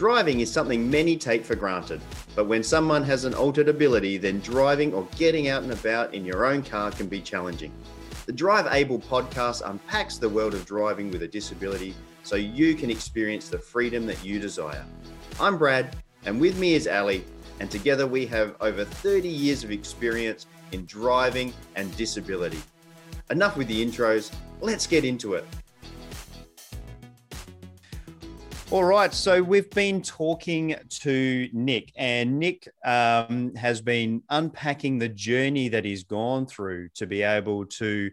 [0.00, 2.00] Driving is something many take for granted,
[2.34, 6.24] but when someone has an altered ability, then driving or getting out and about in
[6.24, 7.70] your own car can be challenging.
[8.24, 12.88] The Drive Able podcast unpacks the world of driving with a disability so you can
[12.88, 14.86] experience the freedom that you desire.
[15.38, 15.94] I'm Brad,
[16.24, 17.22] and with me is Ali,
[17.60, 22.62] and together we have over 30 years of experience in driving and disability.
[23.28, 25.44] Enough with the intros, let's get into it.
[28.72, 35.08] All right, so we've been talking to Nick, and Nick um, has been unpacking the
[35.08, 38.12] journey that he's gone through to be able to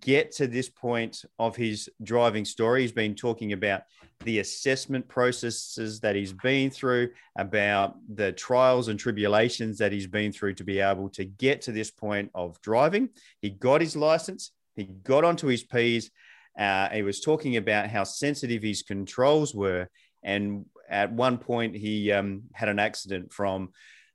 [0.00, 2.80] get to this point of his driving story.
[2.80, 3.82] He's been talking about
[4.24, 10.32] the assessment processes that he's been through, about the trials and tribulations that he's been
[10.32, 13.10] through to be able to get to this point of driving.
[13.42, 16.10] He got his license, he got onto his P's,
[16.58, 19.88] uh, he was talking about how sensitive his controls were.
[20.22, 23.70] And at one point, he um, had an accident from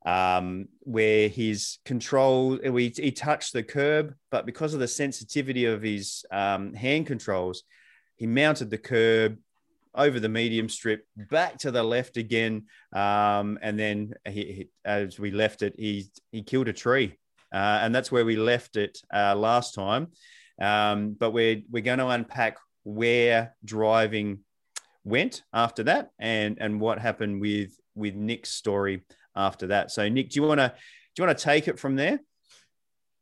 [0.05, 5.81] um, where his control, he, he, touched the curb, but because of the sensitivity of
[5.81, 7.63] his um, hand controls,
[8.17, 9.37] he mounted the curb
[9.95, 15.19] over the medium strip, back to the left again, um, and then he, he, as
[15.19, 17.17] we left it, he he killed a tree,
[17.53, 20.07] uh, and that's where we left it uh, last time.
[20.61, 24.39] Um, but we're we're going to unpack where driving
[25.03, 29.03] went after that, and and what happened with with Nick's story
[29.35, 29.91] after that.
[29.91, 30.73] So, Nick, do you want to
[31.15, 32.19] do you want to take it from there?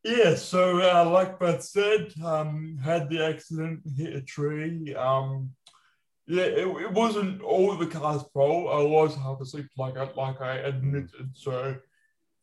[0.04, 0.36] Yeah.
[0.36, 4.96] So, uh, like Beth said, um, had the accident, hit a tree.
[4.96, 5.52] Um,
[6.28, 8.74] yeah, it, it wasn't all the car's fault.
[8.74, 11.32] I was half asleep, like I like I admitted.
[11.34, 11.76] So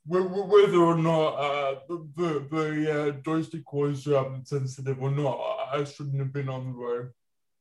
[0.09, 5.39] whether or not uh, the the, uh, joystick was um, sensitive or not,
[5.73, 7.11] I shouldn't have been on the road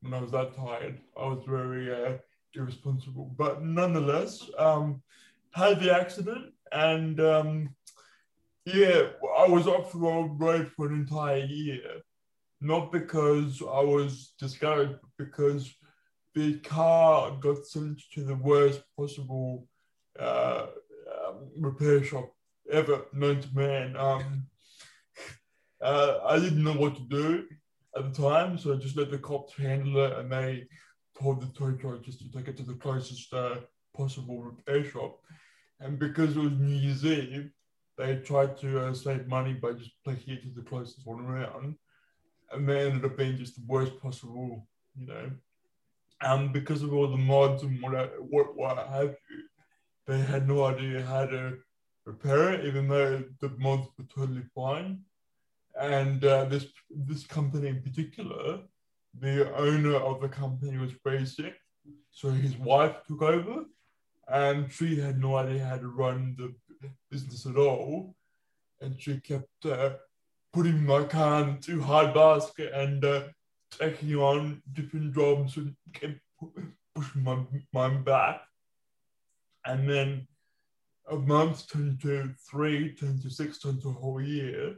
[0.02, 1.00] when I was that tired.
[1.20, 2.18] I was very uh,
[2.54, 5.02] irresponsible, but nonetheless, um,
[5.54, 7.76] had the accident and um,
[8.66, 12.02] yeah, I was off the road for an entire year.
[12.60, 15.74] Not because I was discouraged, but because
[16.34, 19.68] the car got sent to the worst possible
[20.20, 20.66] uh,
[21.28, 22.32] um, repair shop
[22.72, 23.96] to man.
[23.98, 24.48] Um,
[25.82, 27.46] uh, I didn't know what to do
[27.96, 30.68] at the time, so I just let the cops handle it, and they
[31.20, 33.58] told the tow truck just to take it to the closest uh,
[33.96, 35.20] possible repair shop.
[35.80, 37.52] And because it was New Year's Eve,
[37.98, 41.76] they tried to uh, save money by just taking it to the closest one around,
[42.52, 45.32] and they ended up being just the worst possible, you know.
[46.22, 49.44] And because of all the mods and what what what have you,
[50.08, 51.58] they had no idea how to
[52.08, 55.02] repair even though the mods were totally fine.
[55.80, 56.66] And uh, this
[57.10, 58.46] this company in particular,
[59.26, 61.56] the owner of the company was very sick,
[62.10, 63.66] so his wife took over,
[64.28, 66.48] and she had no idea how to run the
[67.12, 68.16] business at all,
[68.82, 69.92] and she kept uh,
[70.52, 73.24] putting my car into hard basket and uh,
[73.80, 76.20] taking on different jobs and kept
[76.96, 77.38] pushing my
[77.72, 78.42] mine back,
[79.66, 80.28] and then
[81.10, 84.76] a month turned to three, turned to six, turned to a whole year.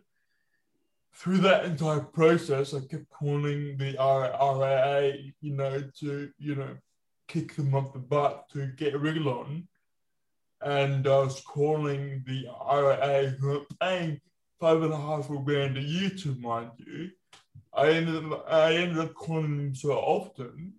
[1.16, 6.78] Through that entire process, I kept calling the RAA, you know, to, you know,
[7.28, 9.68] kick them off the butt to get a wriggle on.
[10.62, 14.22] And I was calling the RAA, who are paying
[14.60, 17.10] five and a half grand a year to, mind you.
[17.74, 20.74] I ended up, I ended up calling them so often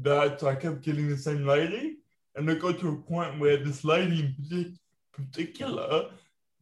[0.00, 1.96] that I kept getting the same lady.
[2.34, 4.34] And it got to a point where this lady in
[5.12, 6.10] particular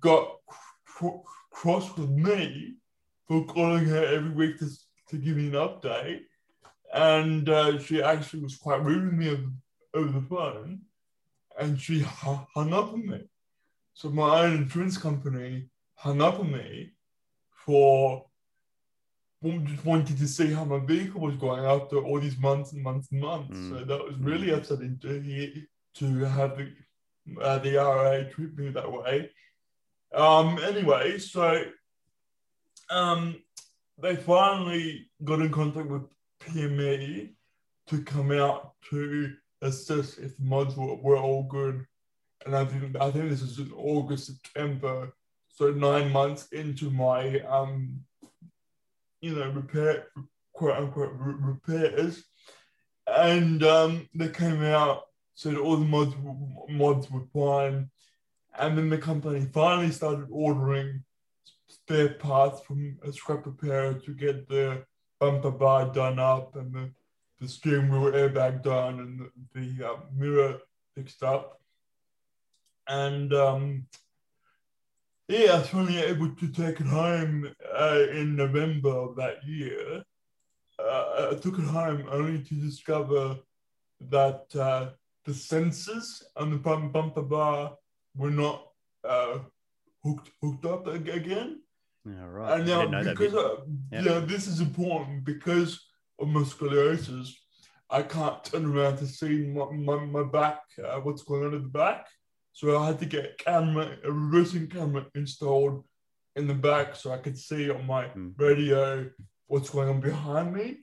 [0.00, 0.36] got
[0.84, 2.74] cr- cross with me
[3.26, 4.68] for calling her every week to,
[5.08, 6.22] to give me an update.
[6.92, 9.50] And uh, she actually was quite rude with me over,
[9.94, 10.80] over the phone.
[11.58, 13.22] And she hung up on me.
[13.94, 16.92] So my own insurance company hung up on me
[17.50, 18.24] for
[19.42, 23.08] just wanting to see how my vehicle was going after all these months and months
[23.12, 23.56] and months.
[23.56, 23.70] Mm.
[23.70, 24.56] So that was really mm.
[24.56, 25.50] upsetting to hear
[25.94, 26.72] to have the
[27.40, 29.30] uh, the RA treat me that way.
[30.14, 31.62] Um, anyway, so
[32.90, 33.36] um,
[33.98, 36.02] they finally got in contact with
[36.42, 37.30] PME
[37.88, 39.32] to come out to
[39.62, 41.84] assess if the mods were, were all good.
[42.46, 45.12] And I think I think this is in August, September,
[45.48, 48.00] so nine months into my um,
[49.20, 50.06] you know, repair
[50.52, 52.24] quote unquote repairs.
[53.06, 55.02] And um, they came out
[55.40, 56.14] so all the mods
[56.68, 57.88] mods were fine.
[58.58, 61.02] And then the company finally started ordering
[61.66, 64.84] spare parts from a scrap repairer to get the
[65.18, 66.90] bumper bar done up and the,
[67.40, 70.58] the steering wheel airbag done and the, the uh, mirror
[70.94, 71.58] fixed up.
[72.86, 73.86] And um,
[75.26, 80.04] yeah, I was finally able to take it home uh, in November of that year.
[80.78, 83.38] Uh, I took it home only to discover
[84.10, 84.90] that uh,
[85.30, 87.76] the sensors on the bump, bumper bar
[88.16, 88.66] were not
[89.08, 89.38] uh,
[90.02, 91.60] hooked hooked up again.
[92.04, 92.58] Yeah, right.
[92.58, 93.34] And now, because
[93.92, 94.02] yeah.
[94.02, 95.80] yeah, this is important because
[96.18, 97.30] of my scoliosis,
[97.88, 101.62] I can't turn around to see my, my, my back, uh, what's going on at
[101.62, 102.08] the back.
[102.52, 105.84] So I had to get a camera, a reversing camera installed
[106.34, 108.32] in the back so I could see on my mm.
[108.36, 109.08] radio
[109.46, 110.78] what's going on behind me.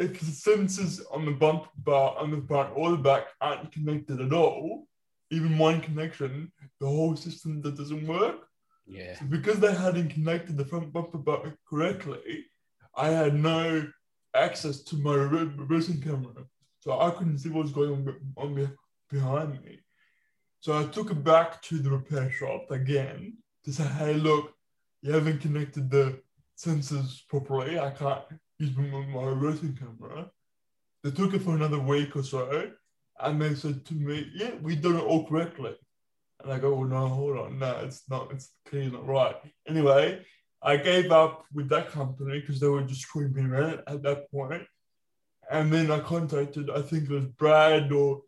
[0.00, 4.20] If the sensors on the bump bar on the front or the back aren't connected
[4.20, 4.86] at all,
[5.30, 6.50] even one connection,
[6.80, 8.38] the whole system that doesn't work.
[8.86, 9.18] Yeah.
[9.18, 12.46] So because they hadn't connected the front bumper bar correctly,
[12.96, 13.86] I had no
[14.34, 16.44] access to my reversing camera.
[16.80, 18.76] So I couldn't see what was going on, on
[19.10, 19.80] behind me.
[20.60, 24.54] So I took it back to the repair shop again to say, hey, look,
[25.02, 26.20] you haven't connected the
[26.58, 27.78] sensors properly.
[27.78, 28.24] I can't
[28.60, 30.30] use my, my reversing camera.
[31.02, 32.70] They took it for another week or so.
[33.18, 35.74] And they said to me, yeah, we've done it all correctly.
[36.42, 37.58] And I go, well, no, hold on.
[37.58, 39.36] No, it's not, it's clearly not right.
[39.66, 40.24] Anyway,
[40.62, 44.62] I gave up with that company because they were just screwing me at that point.
[45.50, 48.22] And then I contacted, I think it was Brad or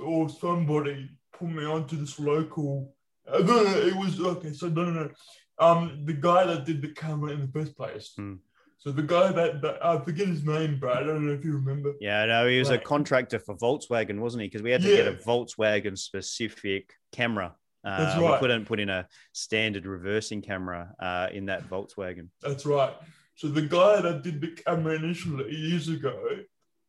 [0.00, 2.94] or somebody put me onto this local.
[3.26, 4.52] Uh, no, no, it was okay.
[4.52, 5.10] So no, no, no.
[5.58, 8.12] Um, the guy that did the camera in the first place.
[8.16, 8.34] Hmm.
[8.80, 11.52] So the guy that, that I forget his name, but I don't know if you
[11.52, 11.92] remember.
[12.00, 12.80] Yeah, no, he was right.
[12.80, 14.48] a contractor for Volkswagen, wasn't he?
[14.48, 14.96] Because we had to yeah.
[14.96, 17.54] get a Volkswagen specific camera.
[17.84, 18.32] Uh, That's right.
[18.32, 22.28] We couldn't put in a standard reversing camera uh, in that Volkswagen.
[22.40, 22.94] That's right.
[23.34, 26.18] So the guy that did the camera initially years ago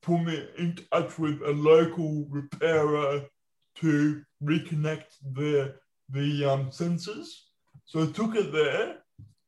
[0.01, 3.23] put me in touch with a local repairer
[3.75, 5.75] to reconnect the
[6.09, 7.27] the um, sensors.
[7.83, 8.97] So I took it there,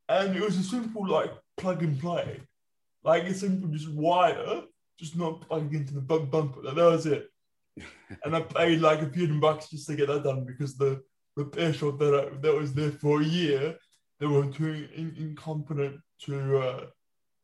[0.10, 2.42] and it was a simple like plug and play,
[3.04, 4.64] like a simple just wire,
[5.00, 6.62] just not plugging into the bumper.
[6.62, 7.30] That was it.
[8.24, 11.02] and I paid like a few bucks just to get that done because the
[11.36, 13.78] repair shop that I, that was there for a year,
[14.20, 16.86] they were too in, incompetent to uh,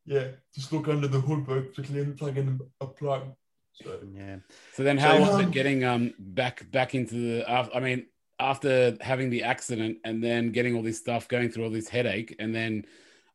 [0.06, 3.34] yeah, just look under the hood basically and plug in a plug.
[3.74, 4.38] So yeah.
[4.74, 7.50] So then, how so, was um, it getting um back back into the?
[7.50, 8.08] I mean,
[8.40, 12.36] after having the accident and then getting all this stuff, going through all this headache,
[12.40, 12.86] and then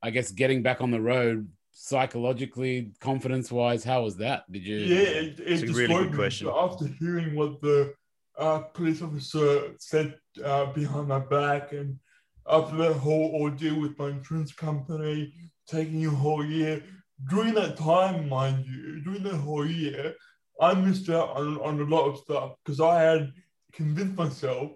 [0.04, 4.44] I guess getting back on the road psychologically, confidence wise, how was that?
[4.52, 4.76] Did you?
[4.76, 6.46] Yeah, it, it it's a really good question.
[6.54, 7.94] After hearing what the
[8.38, 10.14] uh, police officer said
[10.44, 11.98] uh, behind my back, and
[12.46, 15.32] after that whole ordeal with my insurance company,
[15.66, 16.82] taking a whole year.
[17.30, 20.14] During that time, mind you, during that whole year,
[20.60, 23.32] I missed out on, on a lot of stuff because I had
[23.72, 24.72] convinced myself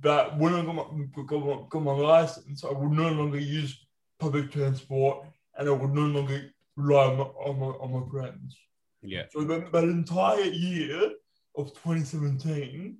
[0.00, 0.84] that when I got my,
[1.26, 3.81] got my, got my license, I would no longer use
[4.22, 5.26] public transport
[5.56, 8.56] and I would no longer rely on my, on my, on my friends.
[9.02, 9.24] Yeah.
[9.30, 11.10] So that, that entire year
[11.56, 12.98] of 2017,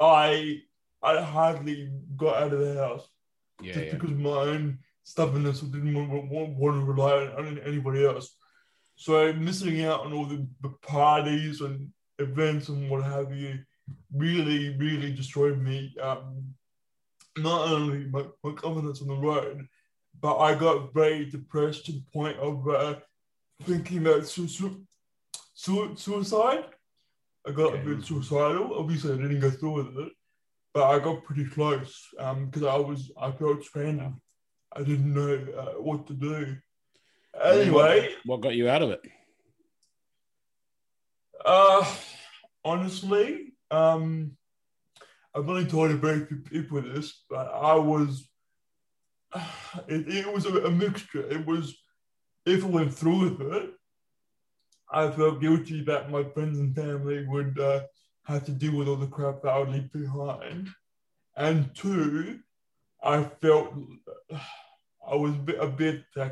[0.00, 0.60] I
[1.02, 3.06] I hardly got out of the house
[3.62, 3.92] yeah, just yeah.
[3.92, 8.36] because of my own stubbornness or didn't want, want, want to rely on anybody else.
[8.96, 13.58] So missing out on all the, the parties and events and what have you
[14.14, 15.94] really, really destroyed me.
[16.00, 16.54] Um,
[17.36, 19.66] not only my, my confidence on the road,
[20.24, 22.94] but I got very depressed to the point of uh,
[23.64, 24.86] thinking that su- su-
[25.52, 26.64] su- suicide.
[27.46, 27.82] I got okay.
[27.82, 28.74] a bit suicidal.
[28.78, 30.12] Obviously, I didn't go through with it,
[30.72, 34.14] but I got pretty close because um, I was I felt stranded.
[34.74, 36.56] I didn't know uh, what to do.
[37.42, 39.02] Anyway, what, what, got you out of it?
[41.44, 41.84] Uh,
[42.64, 44.38] honestly, um,
[45.34, 48.26] I've only told a very few people this, but I was.
[49.88, 51.28] It, it was a, a mixture.
[51.28, 51.74] It was,
[52.46, 53.70] if I went through with it,
[54.88, 57.80] I felt guilty that my friends and family would uh,
[58.24, 60.68] have to deal with all the crap that I would leave behind.
[61.36, 62.38] And two,
[63.02, 63.74] I felt
[65.06, 66.30] I was a bit, a bit uh,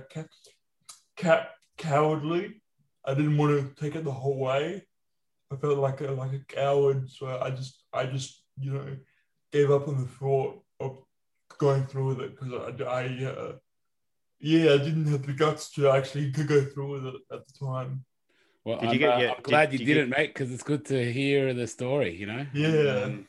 [1.76, 2.62] cowardly.
[3.04, 4.86] I didn't want to take it the whole way.
[5.52, 8.96] I felt like a like a coward, so I just I just you know
[9.50, 10.98] gave up on the thought of
[11.62, 13.52] going through with it because I, I uh,
[14.40, 18.04] yeah I didn't have the guts to actually go through with it at the time.
[18.64, 20.18] Well, I'm, uh, I'm, glad did, you did, didn't, get...
[20.18, 22.46] mate, because it's good to hear the story, you know.
[22.52, 23.04] Yeah.
[23.04, 23.24] And,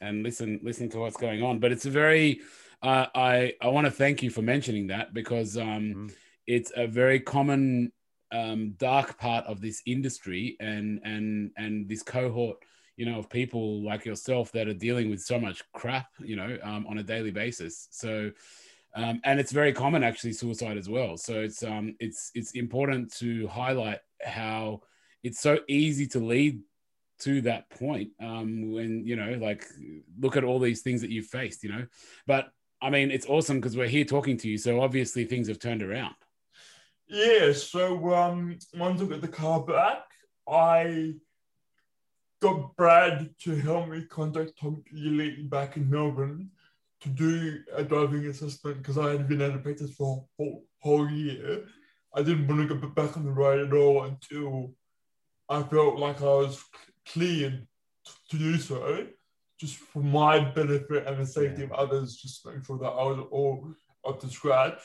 [0.00, 1.58] and listen, listen to what's going on.
[1.58, 2.40] But it's a very
[2.82, 6.14] uh, I I want to thank you for mentioning that because um, mm.
[6.46, 7.92] it's a very common
[8.32, 12.58] um, dark part of this industry and and and this cohort
[12.96, 16.58] you know, of people like yourself that are dealing with so much crap, you know,
[16.62, 17.88] um, on a daily basis.
[17.90, 18.30] So,
[18.94, 21.16] um, and it's very common actually suicide as well.
[21.16, 24.82] So it's um, it's it's important to highlight how
[25.22, 26.60] it's so easy to lead
[27.18, 29.64] to that point um, when you know like
[30.20, 31.86] look at all these things that you've faced you know
[32.26, 32.48] but
[32.82, 35.82] i mean it's awesome because we're here talking to you so obviously things have turned
[35.82, 36.14] around
[37.08, 40.04] yeah so um once i got the car back
[40.48, 41.14] i
[42.46, 46.50] got brad to help me contact tom Ely back in melbourne
[47.00, 50.64] to do a driving assessment because i had been out of practice for a whole,
[50.80, 51.64] whole year
[52.14, 54.72] i didn't want to get back on the road at all until
[55.48, 56.62] i felt like i was
[57.06, 57.66] cleared
[58.28, 59.06] to do so,
[59.58, 61.66] just for my benefit and the safety yeah.
[61.66, 63.68] of others, just to make sure that I was all
[64.06, 64.80] up to scratch.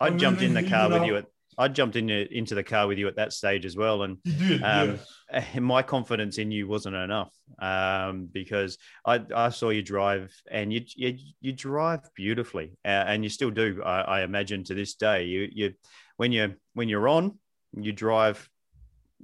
[0.00, 1.26] I and jumped in the car with you at
[1.58, 4.62] I jumped in into the car with you at that stage as well, and did,
[4.62, 4.98] um,
[5.60, 10.82] my confidence in you wasn't enough um, because I, I saw you drive, and you
[10.94, 13.82] you, you drive beautifully, uh, and you still do.
[13.82, 15.74] I, I, imagine to this day, you you
[16.16, 17.38] when you when you're on,
[17.74, 18.48] you drive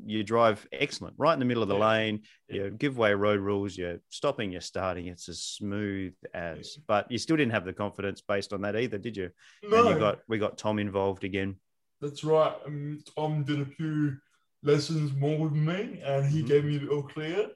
[0.05, 1.89] you drive excellent, right in the middle of the yeah.
[1.89, 2.23] lane.
[2.49, 3.77] You give way road rules.
[3.77, 4.53] You're stopping.
[4.53, 5.07] You're starting.
[5.07, 6.79] It's as smooth as.
[6.87, 9.31] But you still didn't have the confidence based on that either, did you?
[9.63, 9.81] No.
[9.81, 11.57] And you got we got Tom involved again.
[12.03, 12.53] That's right.
[12.67, 14.17] Um, Tom did a few
[14.65, 16.49] lessons more with me, and he mm-hmm.
[16.49, 17.51] gave me the all clear.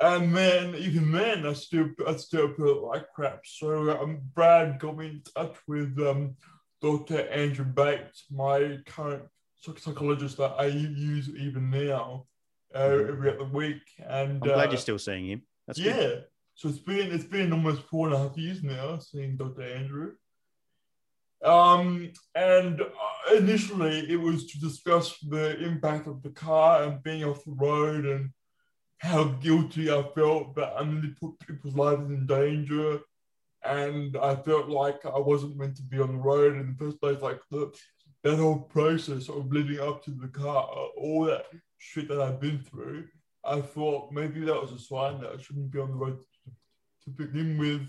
[0.00, 3.40] And man, even then, I still I still felt like crap.
[3.44, 6.36] So um, Brad got me in touch with um,
[6.80, 7.28] Dr.
[7.28, 9.24] Andrew Bates, my current
[9.78, 12.26] psychologist that I use even now
[12.72, 13.12] uh, mm-hmm.
[13.12, 13.82] every other week.
[13.98, 15.42] And I'm glad uh, you're still seeing him.
[15.66, 15.92] That's yeah.
[15.92, 16.24] Good.
[16.54, 19.62] So it's been it's been almost four and a half years now seeing Dr.
[19.62, 20.12] Andrew.
[21.44, 22.80] Um, and
[23.34, 28.06] initially it was to discuss the impact of the car and being off the road
[28.06, 28.30] and
[28.98, 33.00] how guilty I felt that I nearly put people's lives in danger.
[33.64, 37.00] And I felt like I wasn't meant to be on the road in the first
[37.00, 37.20] place.
[37.20, 37.72] Like the
[38.22, 41.46] that whole process of leading up to the car, all that
[41.78, 43.04] shit that I've been through,
[43.44, 46.50] I thought maybe that was a sign that I shouldn't be on the road to,
[47.04, 47.86] to begin with,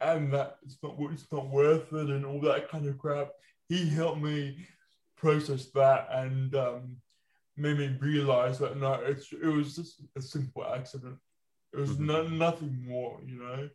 [0.00, 3.30] and that it's not it's not worth it, and all that kind of crap.
[3.74, 4.68] He helped me
[5.16, 6.96] process that and um,
[7.56, 11.16] made me realize that no, it's it was just a simple accident.
[11.72, 12.06] It was mm-hmm.
[12.06, 13.68] no, nothing more, you know.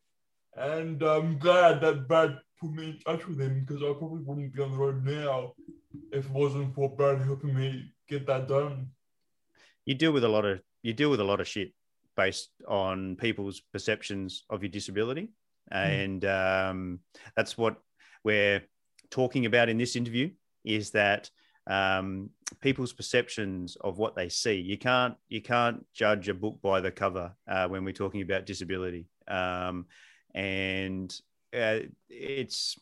[0.56, 4.53] And I'm glad that Brad put me in touch with him because I probably wouldn't
[4.53, 5.53] be on the road now
[6.13, 8.88] if it wasn't for Brad helping me get that done.
[9.86, 11.74] You deal with a lot of you deal with a lot of shit
[12.15, 15.34] based on people's perceptions of your disability,
[15.70, 15.77] hmm.
[15.77, 16.70] and mm.
[16.70, 17.00] um,
[17.36, 17.82] that's what
[18.24, 18.62] we're
[19.12, 20.32] talking about in this interview.
[20.63, 21.30] Is that
[21.68, 22.30] um,
[22.62, 24.56] people's perceptions of what they see?
[24.56, 28.46] You can't you can't judge a book by the cover uh, when we're talking about
[28.46, 29.86] disability, um,
[30.34, 31.13] and
[31.54, 32.78] uh, it's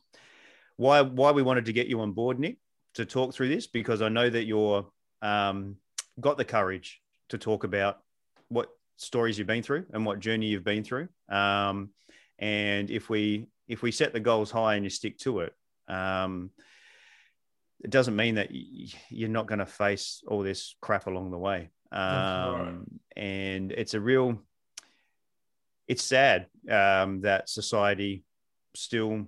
[0.78, 2.58] why why we wanted to get you on board, Nick,
[2.96, 4.88] to talk through this because I know that you're
[5.22, 5.76] um,
[6.20, 8.00] got the courage to talk about
[8.50, 11.08] what stories you've been through and what journey you've been through.
[11.30, 11.90] Um,
[12.40, 15.54] and if we if we set the goals high and you stick to it,
[15.88, 16.52] um,
[17.84, 21.70] it doesn't mean that you're not going to face all this crap along the way.
[21.92, 24.42] Um, and it's a real,
[25.88, 28.24] it's sad um, that society
[28.76, 29.28] still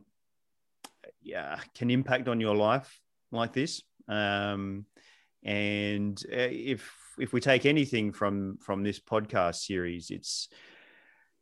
[1.21, 2.99] yeah, can impact on your life
[3.31, 3.81] like this.
[4.07, 4.85] Um,
[5.43, 10.49] and uh, if if we take anything from from this podcast series, it's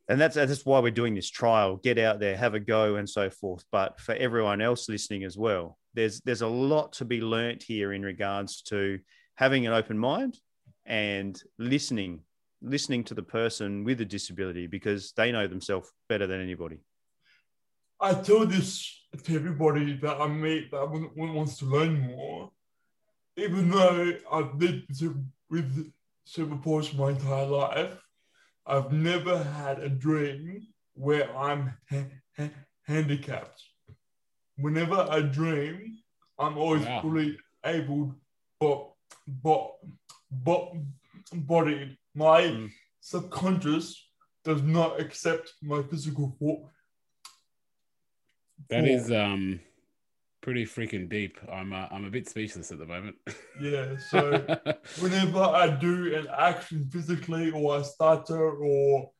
[0.08, 1.76] and that's that's why we're doing this trial.
[1.76, 3.64] Get out there, have a go, and so forth.
[3.70, 7.92] But for everyone else listening as well, there's there's a lot to be learnt here
[7.92, 8.98] in regards to
[9.34, 10.38] having an open mind
[10.86, 12.20] and listening
[12.62, 16.78] listening to the person with a disability because they know themselves better than anybody.
[18.00, 22.50] I tell this to everybody that I meet that wants to learn more,
[23.36, 25.02] even though I've lived
[25.50, 25.92] with
[26.24, 27.98] cerebral palsy my entire life,
[28.68, 32.04] I've never had a dream where I'm ha-
[32.36, 32.50] ha-
[32.86, 33.62] handicapped.
[34.56, 35.98] Whenever I dream,
[36.38, 37.00] I'm always wow.
[37.02, 38.14] fully able,
[38.60, 38.90] but
[39.42, 39.72] but
[40.30, 40.72] but
[41.32, 41.98] body.
[42.14, 42.70] My mm.
[43.00, 43.94] subconscious
[44.44, 46.68] does not accept my physical form
[48.68, 49.60] that is um
[50.48, 51.38] pretty freaking deep.
[51.52, 53.16] I'm uh, I'm a bit speechless at the moment.
[53.60, 53.96] Yeah.
[54.10, 54.20] So
[55.00, 59.10] whenever I do an action physically, or I stutter, or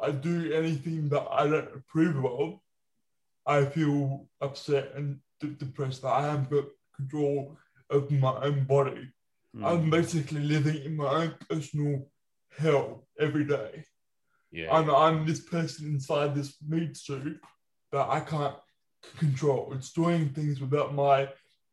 [0.00, 2.60] I do anything that I don't approve of,
[3.44, 7.56] I feel upset and d- depressed that I haven't got control
[7.90, 9.08] of my own body.
[9.56, 9.64] Mm.
[9.64, 12.06] I'm basically living in my own personal
[12.56, 13.82] hell every day.
[14.52, 14.72] Yeah.
[14.72, 17.40] I'm I'm this person inside this meat suit
[17.90, 18.54] that I can't
[19.18, 19.72] control.
[19.74, 21.28] It's doing things without my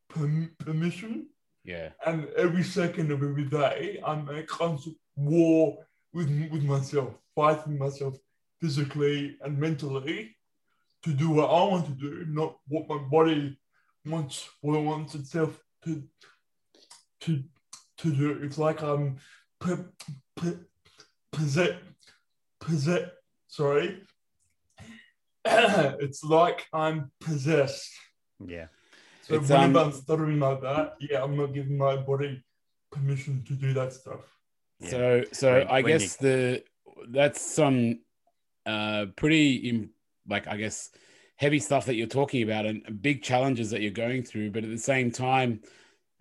[0.09, 1.27] perm- permission,
[1.63, 1.89] yeah.
[2.05, 5.77] and every second of every day, I'm in a constant war
[6.13, 8.15] with with myself, fighting myself
[8.61, 10.35] physically and mentally
[11.03, 13.57] to do what I want to do, not what my body
[14.05, 16.03] wants, what it wants itself to
[17.21, 17.43] to
[17.97, 18.39] to do.
[18.43, 19.17] It's like I'm
[19.63, 19.75] p-
[20.39, 20.59] p-
[21.31, 21.77] possess
[22.59, 23.09] possess.
[23.47, 24.01] Sorry,
[25.99, 27.91] it's like I'm possessed.
[28.45, 28.67] Yeah.
[29.23, 32.43] So It's, whenever um, I'm stuttering like that, yeah, I'm not giving my body
[32.91, 34.21] permission to do that stuff.
[34.79, 34.89] Yeah.
[34.89, 36.63] So, so When- I when guess the
[37.09, 37.99] that's some
[38.65, 39.91] uh, pretty im-
[40.27, 40.89] like I guess
[41.37, 44.51] heavy stuff that you're talking about and big challenges that you're going through.
[44.51, 45.61] But at the same time,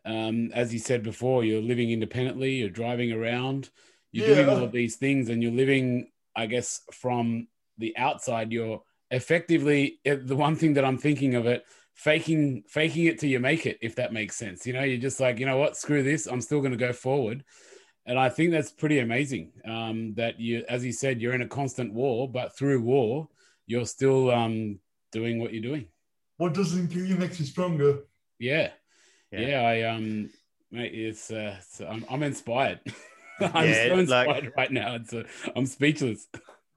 [0.04, 2.50] um, as you said before, you're living independently.
[2.56, 3.70] You're driving around.
[4.12, 6.10] You're doing all of these things, and you're living.
[6.36, 11.46] I guess from the outside, you're effectively uh, the one thing that I'm thinking of
[11.46, 15.00] it faking faking it till you make it if that makes sense you know you're
[15.00, 17.44] just like you know what screw this i'm still going to go forward
[18.06, 19.52] and I think that's pretty amazing.
[19.64, 23.30] Um, that you, as you said, you're in a constant war, but through war,
[23.66, 24.78] you're still um,
[25.10, 25.86] doing what you're doing.
[26.36, 28.00] What doesn't kill you makes you stronger.
[28.38, 28.72] Yeah,
[29.32, 29.40] Yeah.
[29.40, 29.60] yeah.
[29.62, 30.28] I um,
[30.70, 32.80] mate, it's, uh, it's I'm, I'm inspired.
[33.40, 34.96] I'm Yeah, so like- inspired right now.
[34.96, 35.22] It's uh,
[35.56, 36.26] I'm speechless.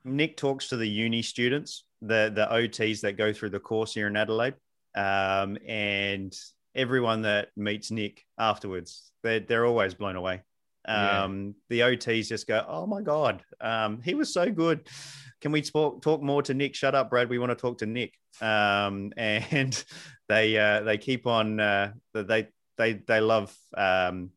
[0.06, 4.08] Nick talks to the uni students, the the OTs that go through the course here
[4.08, 4.56] in Adelaide,
[4.96, 6.36] um, and
[6.76, 10.42] everyone that meets Nick afterwards, they're they're always blown away.
[10.88, 11.24] Yeah.
[11.24, 14.88] Um, The OTs just go, "Oh my god, um, he was so good."
[15.42, 16.76] Can we talk talk more to Nick?
[16.76, 17.30] Shut up, Brad.
[17.30, 18.14] We want to talk to Nick.
[18.42, 19.84] Um, and
[20.30, 24.32] they uh, they keep on uh, they they they love um,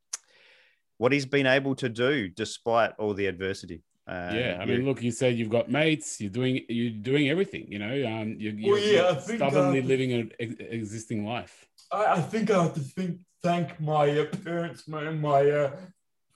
[0.99, 3.83] what he's been able to do despite all the adversity.
[4.11, 6.21] Uh, yeah, I you- mean, look, you said you've got mates.
[6.21, 7.65] You're doing you're doing everything.
[7.73, 11.55] You know, um, you're, you're, Well, yeah, you're stubbornly uh, living an ex- existing life.
[11.93, 15.71] I, I think I have to think, thank my uh, parents my, my uh,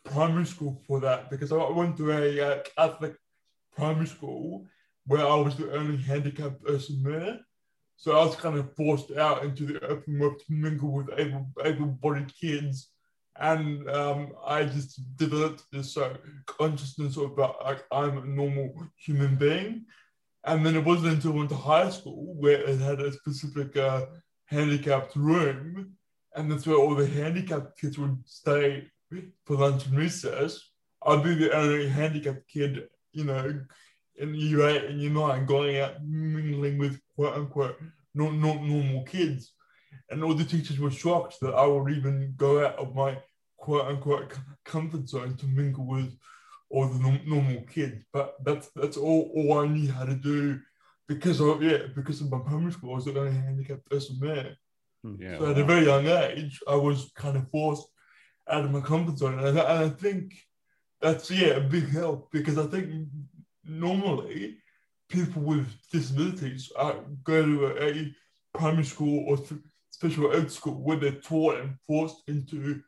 [0.05, 3.17] primary school for that because I went to a uh, Catholic
[3.77, 4.67] primary school
[5.07, 7.41] where I was the only handicapped person there.
[7.97, 11.47] So I was kind of forced out into the open world to mingle with able,
[11.65, 12.91] able-bodied kids.
[13.40, 16.16] And um, I just developed this uh,
[16.47, 19.87] consciousness about like I'm a normal human being.
[20.44, 23.77] And then it wasn't until I went to high school where it had a specific
[23.77, 24.07] uh,
[24.47, 25.97] handicapped room,
[26.35, 28.87] and that's where all the handicapped kids would stay
[29.44, 30.61] for lunch and recess.
[31.07, 33.61] I'd be the only handicapped kid, you know,
[34.16, 37.77] in year eight and year nine, going out mingling with quote unquote
[38.14, 39.54] not, not normal kids.
[40.11, 43.18] And all the teachers were shocked that I would even go out of my
[43.57, 44.33] quote unquote
[44.64, 46.16] comfort zone to mingle with
[46.70, 48.04] all the normal kids.
[48.12, 50.61] But that's that's all, all I knew how to do
[51.09, 54.57] because of yeah, because of my primary school, I was the only handicapped person there.
[55.18, 57.87] Yeah, So at a very young age, I was kind of forced
[58.48, 60.35] out of my comfort zone, and I, and I think
[61.00, 63.09] that's yeah a big help because I think
[63.64, 64.59] normally
[65.09, 68.14] people with disabilities uh, go to a, a
[68.54, 69.61] primary school or th-
[69.94, 72.83] special ed school where they're taught and forced into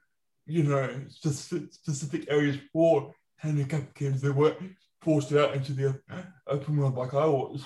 [0.46, 4.20] you know specific, specific areas for handicapped kids.
[4.20, 4.58] They weren't
[5.02, 6.00] forced out into the
[6.48, 7.62] open world like I was.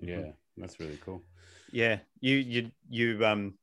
[0.00, 1.24] yeah, that's really cool.
[1.72, 3.54] Yeah, you you you um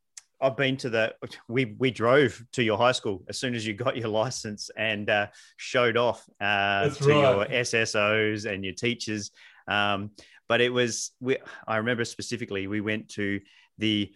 [0.42, 1.16] I've been to the
[1.48, 5.10] we we drove to your high school as soon as you got your license and
[5.10, 7.46] uh, showed off uh, That's to your.
[7.46, 9.32] SSOs and your teachers.
[9.68, 10.12] Um,
[10.50, 13.40] but it was we I remember specifically we went to
[13.78, 14.12] the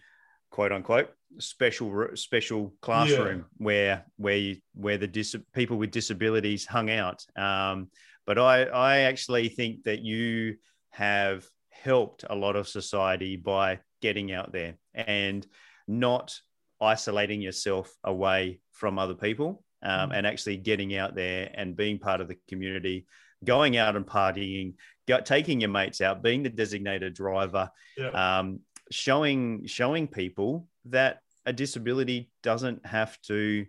[0.56, 6.90] quote unquote special special classroom where where you, where the dis- people with disabilities hung
[6.90, 7.26] out.
[7.38, 7.90] Um,
[8.26, 10.56] but I I actually think that you
[10.92, 15.46] have helped a lot of society by getting out there and
[15.90, 16.34] not
[16.80, 20.16] isolating yourself away from other people um, Mm.
[20.16, 23.06] and actually getting out there and being part of the community,
[23.44, 28.12] going out and partying, go, taking your mates out, being the designated driver, Yeah.
[28.24, 33.66] um, showing showing people that a disability doesn't have to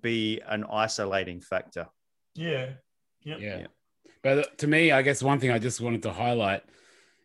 [0.00, 1.86] be an isolating factor.
[2.34, 2.70] yeah.
[3.22, 3.36] Yeah.
[3.36, 3.66] Yeah.
[4.22, 6.62] But to me, I guess one thing I just wanted to highlight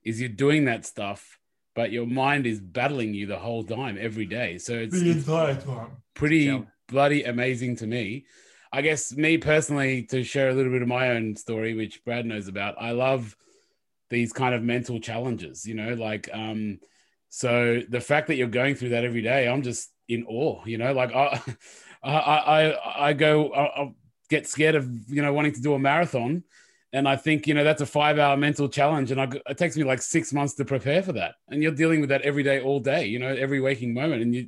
[0.04, 1.40] is you're doing that stuff,
[1.74, 4.58] but your mind is battling you the whole time, every day.
[4.58, 5.92] So it's, The it's time.
[6.14, 6.62] pretty Yeah.
[6.90, 8.26] bloody amazing to me.
[8.74, 12.26] I guess me personally, to share a little bit of my own story, which Brad
[12.26, 13.38] knows about, I love
[14.10, 16.80] these kind of mental challenges, you know, like, um,
[17.36, 20.78] so the fact that you're going through that every day, I'm just in awe, you
[20.78, 21.42] know, like I,
[22.04, 23.94] I, I, I go, I, I-
[24.28, 26.44] get scared of you know wanting to do a marathon
[26.94, 29.12] and I think, you know, that's a five hour mental challenge.
[29.12, 31.36] And I, it takes me like six months to prepare for that.
[31.50, 34.22] And you're dealing with that every day, all day, you know, every waking moment.
[34.22, 34.46] And you're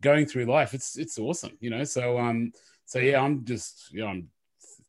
[0.00, 0.72] going through life.
[0.72, 1.84] It's, it's awesome, you know?
[1.84, 2.52] So, um,
[2.86, 4.28] so yeah, I'm just, you know, I'm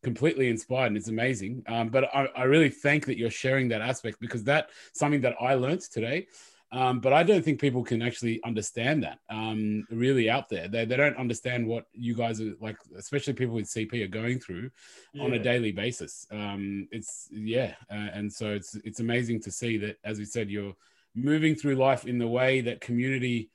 [0.03, 1.63] completely inspired and it's amazing.
[1.67, 5.35] Um, but I, I really thank that you're sharing that aspect because that's something that
[5.41, 6.27] I learned today.
[6.73, 10.69] Um, but I don't think people can actually understand that um, really out there.
[10.69, 14.39] They, they don't understand what you guys are like, especially people with CP are going
[14.39, 14.71] through
[15.13, 15.23] yeah.
[15.23, 16.25] on a daily basis.
[16.31, 20.49] Um, it's yeah, uh, and so it's it's amazing to see that, as we said,
[20.49, 20.75] you're
[21.13, 23.49] moving through life in the way that community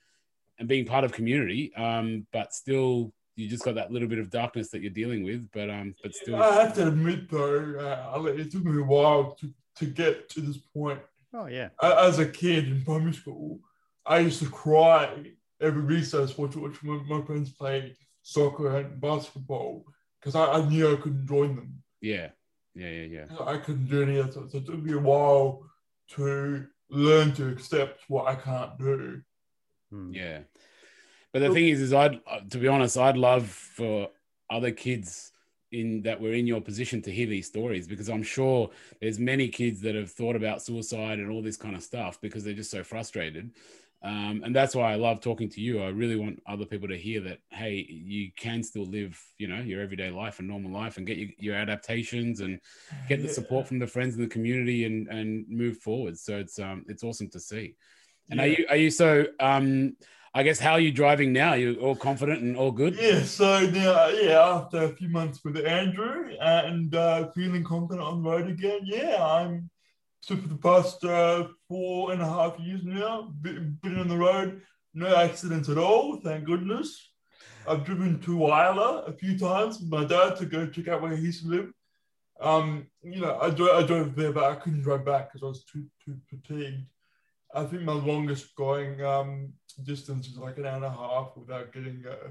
[0.58, 4.30] and being part of community, um, but still you just got that little bit of
[4.30, 5.48] darkness that you're dealing with.
[5.52, 9.32] But um, but still, I have to admit though, uh, it took me a while
[9.40, 11.00] to to get to this point
[11.36, 11.68] Oh yeah.
[11.82, 13.60] As a kid in primary school,
[14.06, 19.84] I used to cry every recess watching watch my, my friends play soccer and basketball
[20.18, 21.82] because I, I, knew I couldn't join them.
[22.00, 22.30] Yeah,
[22.74, 23.44] yeah, yeah, yeah.
[23.44, 24.50] I couldn't do any of that.
[24.50, 25.68] So it took me a while
[26.12, 29.20] to learn to accept what I can't do.
[29.90, 30.14] Hmm.
[30.14, 30.40] Yeah,
[31.32, 32.18] but the thing is, is I'd
[32.50, 34.08] to be honest, I'd love for
[34.48, 35.32] other kids
[35.72, 39.48] in that were in your position to hear these stories because I'm sure there's many
[39.48, 42.70] kids that have thought about suicide and all this kind of stuff because they're just
[42.70, 43.50] so frustrated.
[44.02, 45.82] Um, and that's why I love talking to you.
[45.82, 49.60] I really want other people to hear that, hey, you can still live, you know,
[49.60, 52.60] your everyday life and normal life and get your, your adaptations and
[53.08, 56.18] get the support from the friends in the community and, and move forward.
[56.18, 57.74] So it's, um, it's awesome to see.
[58.30, 58.44] And yeah.
[58.44, 59.96] are you, are you so, um,
[60.36, 61.54] I guess how are you driving now?
[61.54, 62.94] You're all confident and all good?
[63.00, 63.22] Yeah.
[63.22, 68.28] So now, yeah, after a few months with Andrew and uh, feeling confident on the
[68.28, 69.70] road again, yeah, I'm.
[70.20, 74.60] So for the past uh, four and a half years now, been on the road,
[74.92, 77.12] no accidents at all, thank goodness.
[77.66, 81.16] I've driven to Isla a few times with my dad to go check out where
[81.16, 81.72] he used to live.
[82.42, 85.48] Um, you know, I drove, I drove there, but I couldn't drive back because I
[85.48, 86.84] was too too fatigued.
[87.54, 91.72] I think my longest going um, distance is like an hour and a half without
[91.72, 92.30] getting uh,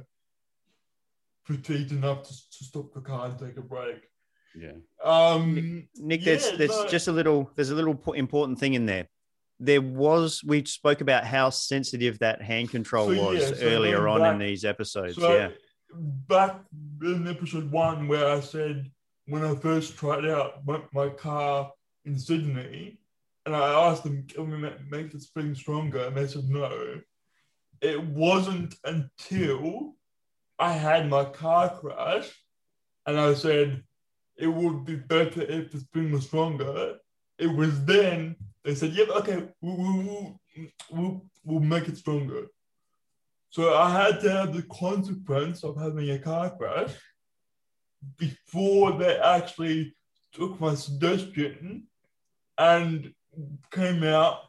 [1.46, 4.04] fatigued enough to, to stop the car and take a break.
[4.56, 4.72] Yeah.
[5.04, 6.88] Um, Nick, yeah, there's there's no.
[6.88, 9.08] just a little there's a little important thing in there.
[9.60, 14.08] There was we spoke about how sensitive that hand control so, was yeah, so earlier
[14.08, 15.16] on back, in these episodes.
[15.16, 15.50] So yeah.
[15.94, 16.60] Back
[17.02, 18.90] in episode one, where I said
[19.28, 21.72] when I first tried out my, my car
[22.04, 23.00] in Sydney,
[23.46, 24.58] and I asked them, "Can we
[24.90, 27.02] make the spring stronger?" And they said no
[27.82, 29.96] it wasn't until
[30.58, 32.32] I had my car crash
[33.06, 33.84] and I said
[34.38, 36.98] it would be better if the spring was stronger.
[37.38, 40.40] It was then they said, yep, okay, we'll, we'll,
[40.90, 42.48] we'll, we'll make it stronger.
[43.50, 46.92] So I had to have the consequence of having a car crash
[48.18, 49.96] before they actually
[50.34, 51.88] took my suggestion
[52.58, 53.14] and
[53.72, 54.40] came out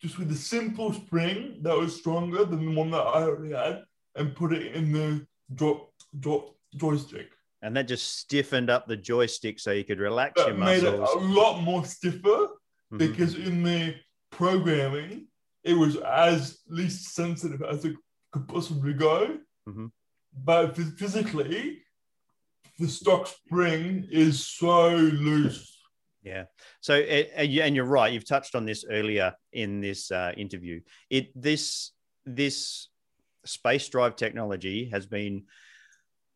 [0.00, 3.82] just with a simple spring that was stronger than the one that I already had
[4.16, 7.30] and put it in the drop, drop joystick.
[7.62, 10.82] And that just stiffened up the joystick so you could relax that your muscles.
[10.82, 12.96] Made it a lot more stiffer mm-hmm.
[12.96, 13.94] because in the
[14.30, 15.26] programming,
[15.62, 17.96] it was as least sensitive as it
[18.32, 19.38] could possibly go.
[19.68, 19.86] Mm-hmm.
[20.42, 21.82] But physically,
[22.78, 25.69] the stock spring is so loose
[26.22, 26.44] yeah.
[26.80, 28.12] So, and you're right.
[28.12, 30.80] You've touched on this earlier in this uh, interview.
[31.08, 31.92] It this
[32.26, 32.88] this
[33.44, 35.44] space drive technology has been,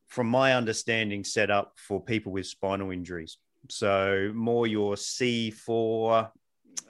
[0.07, 3.39] from my understanding, set up for people with spinal injuries.
[3.69, 6.31] So more your C4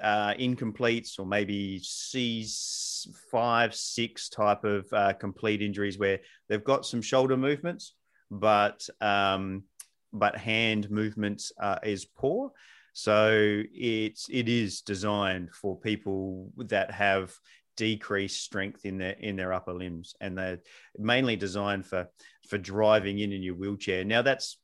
[0.03, 7.03] uh, incompletes or maybe C5, 6 type of uh, complete injuries where they've got some
[7.03, 7.95] shoulder movements,
[8.31, 9.65] but um,
[10.13, 12.53] but hand movements uh, is poor.
[12.95, 17.35] So it's it is designed for people that have
[17.77, 20.61] decreased strength in their in their upper limbs, and they're
[20.97, 22.09] mainly designed for
[22.49, 24.05] for driving in in your wheelchair.
[24.05, 24.59] Now that's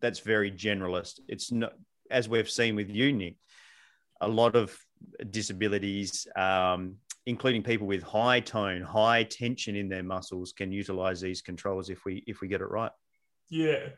[0.00, 1.20] that's very generalist.
[1.28, 1.74] It's not
[2.10, 3.36] as we've seen with you, Nick.
[4.20, 4.76] A lot of
[5.30, 11.42] disabilities, um, including people with high tone, high tension in their muscles, can utilize these
[11.42, 12.92] controls if we if we get it right.
[13.48, 13.90] Yeah,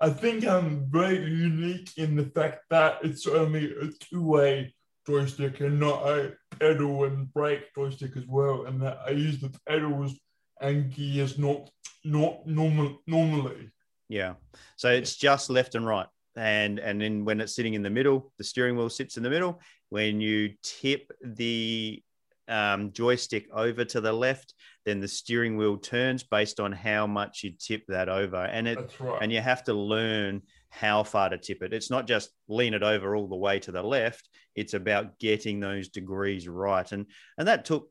[0.00, 4.74] I think I'm very unique in the fact that it's only a two-way
[5.06, 9.56] joystick and not a pedal and brake joystick as well, and that I use the
[9.66, 10.18] pedals
[10.60, 11.70] and gears not
[12.04, 13.70] not normal normally.
[14.08, 14.34] Yeah,
[14.76, 18.32] so it's just left and right, and and then when it's sitting in the middle,
[18.38, 19.60] the steering wheel sits in the middle.
[19.88, 22.02] When you tip the
[22.48, 24.54] um, joystick over to the left,
[24.86, 28.78] then the steering wheel turns based on how much you tip that over, and it
[29.00, 29.18] right.
[29.20, 31.72] and you have to learn how far to tip it.
[31.72, 34.28] It's not just lean it over all the way to the left.
[34.54, 37.90] It's about getting those degrees right, and and that took.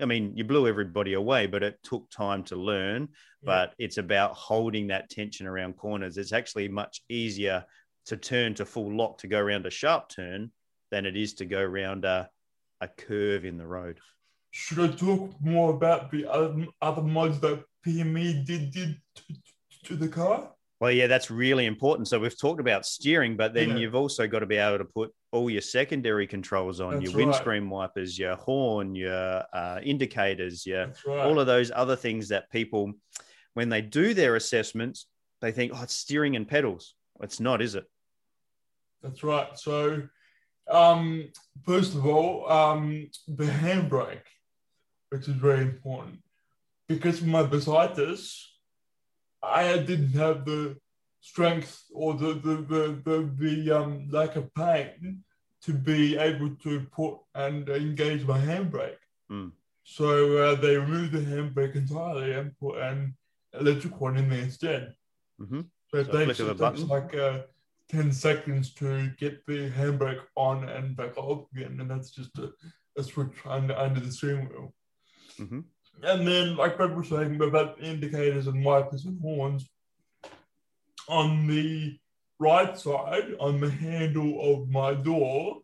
[0.00, 3.08] I mean, you blew everybody away, but it took time to learn.
[3.42, 6.18] But it's about holding that tension around corners.
[6.18, 7.64] It's actually much easier
[8.06, 10.52] to turn to full lock to go around a sharp turn
[10.92, 12.30] than it is to go around a,
[12.80, 13.98] a curve in the road.
[14.50, 19.22] Should I talk more about the other, other mods that PME did did to,
[19.84, 20.50] to the car?
[20.80, 22.06] Well, yeah, that's really important.
[22.06, 23.76] So we've talked about steering, but then Yeah.
[23.78, 27.12] you've also got to be able to put all your secondary controls on That's your
[27.14, 27.26] right.
[27.26, 31.26] windscreen wipers, your horn, your uh, indicators, your right.
[31.26, 32.92] all of those other things that people,
[33.54, 35.06] when they do their assessments,
[35.40, 36.94] they think, oh, it's steering and pedals.
[37.20, 37.84] It's not, is it?
[39.02, 39.58] That's right.
[39.58, 40.02] So,
[40.70, 41.28] um,
[41.64, 44.22] first of all, um, the handbrake,
[45.10, 46.18] which is very important,
[46.88, 48.44] because of my bursitis,
[49.42, 50.76] I didn't have the
[51.20, 55.24] strength or the the the the, the um, lack of pain
[55.62, 59.02] to be able to put and engage my handbrake.
[59.30, 59.52] Mm.
[59.84, 63.16] So uh, they removed the handbrake entirely and put an
[63.58, 64.94] electric one in there instead.
[65.38, 67.40] hmm So it So a takes, flick of a it takes like uh,
[67.88, 71.78] 10 seconds to get the handbrake on and back off again.
[71.80, 72.52] And that's just a,
[72.96, 74.74] a switch under, under the steering wheel.
[75.38, 75.64] Mhm.
[76.02, 79.68] And then, like Brad was saying about indicators and wipers and horns,
[81.08, 81.98] on the
[82.38, 85.62] right side, on the handle of my door,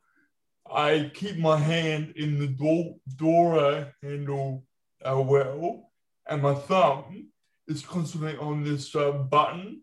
[0.71, 4.65] I keep my hand in the door, door handle
[5.05, 5.91] uh, well,
[6.27, 7.29] and my thumb
[7.69, 9.83] is constantly on this uh, button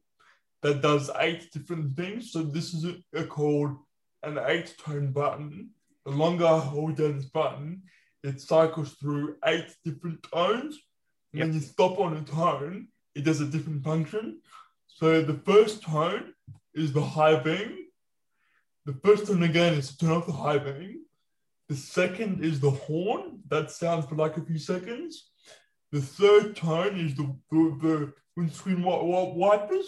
[0.62, 2.32] that does eight different things.
[2.32, 3.78] So this is a, a called
[4.24, 5.70] an eight tone button.
[6.06, 7.84] The longer I hold down this button,
[8.24, 10.80] it cycles through eight different tones.
[11.34, 11.46] Yep.
[11.46, 14.42] When you stop on a tone, it does a different function.
[14.88, 16.34] So the first tone
[16.74, 17.78] is the high beam.
[18.86, 21.06] The first tone again is to turn off the high beam.
[21.70, 23.40] The second is the horn.
[23.48, 25.30] That sounds for like a few seconds.
[25.92, 29.88] The third tone is the, the, the windscreen wi- wi- wipers.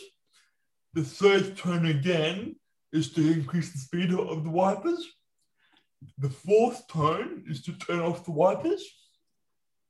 [0.93, 2.55] The third tone again
[2.91, 5.05] is to increase the speed of the wipers.
[6.17, 8.83] The fourth tone is to turn off the wipers.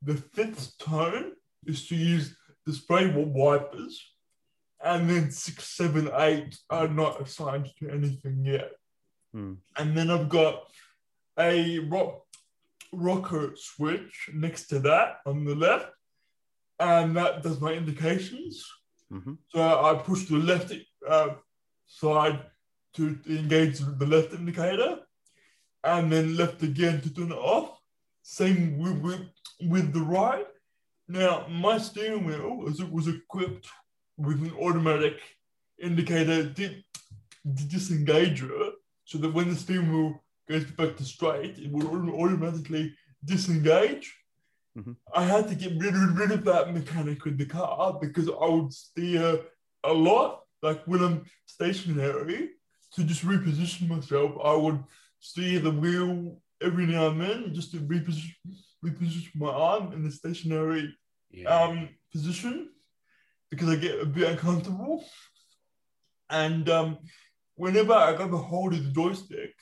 [0.02, 1.34] The fifth tone
[1.66, 4.02] is to use the spray wipers.
[4.84, 8.72] And then six, seven, eight are not assigned to anything yet.
[9.34, 9.54] Hmm.
[9.78, 10.64] And then I've got
[11.40, 12.24] a rock,
[12.92, 15.88] rocker switch next to that on the left.
[16.80, 18.66] And that does my indications.
[19.10, 20.74] hmm So I push the left
[21.08, 21.30] uh,
[21.86, 22.42] side
[22.96, 25.00] to engage the left indicator,
[25.84, 27.80] and then left again to turn it off.
[28.22, 29.22] Same with, with,
[29.70, 30.48] with the right.
[31.08, 33.68] Now my steering wheel as it was equipped
[34.18, 35.18] with an automatic
[35.82, 36.86] indicator di-
[37.46, 38.72] di- disengager,
[39.06, 44.16] so that when the steering wheel goes back to straight, it will automatically disengage.
[44.78, 44.96] Mhm.
[45.14, 48.48] I had to get rid of, rid of that mechanic with the car because I
[48.48, 49.42] would steer
[49.84, 50.44] a lot.
[50.62, 52.52] Like when I'm stationary,
[52.94, 54.82] to just reposition myself, I would
[55.24, 58.34] steer the wheel every now and then just to reposition,
[58.86, 60.94] reposition my arm in the stationary
[61.32, 61.48] Yeah.
[61.56, 62.70] um, position
[63.50, 65.06] because I get a bit uncomfortable.
[66.30, 66.98] And um,
[67.56, 69.54] whenever I grab a hold of the joystick,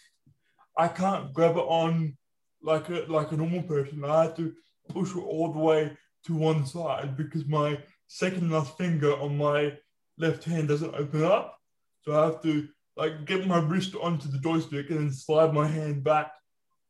[0.75, 2.17] I can't grab it on
[2.63, 4.03] like a like a normal person.
[4.03, 4.53] I have to
[4.89, 5.95] push it all the way
[6.25, 9.77] to one side because my second last finger on my
[10.17, 11.57] left hand doesn't open up.
[12.03, 15.67] So I have to like get my wrist onto the joystick and then slide my
[15.67, 16.31] hand back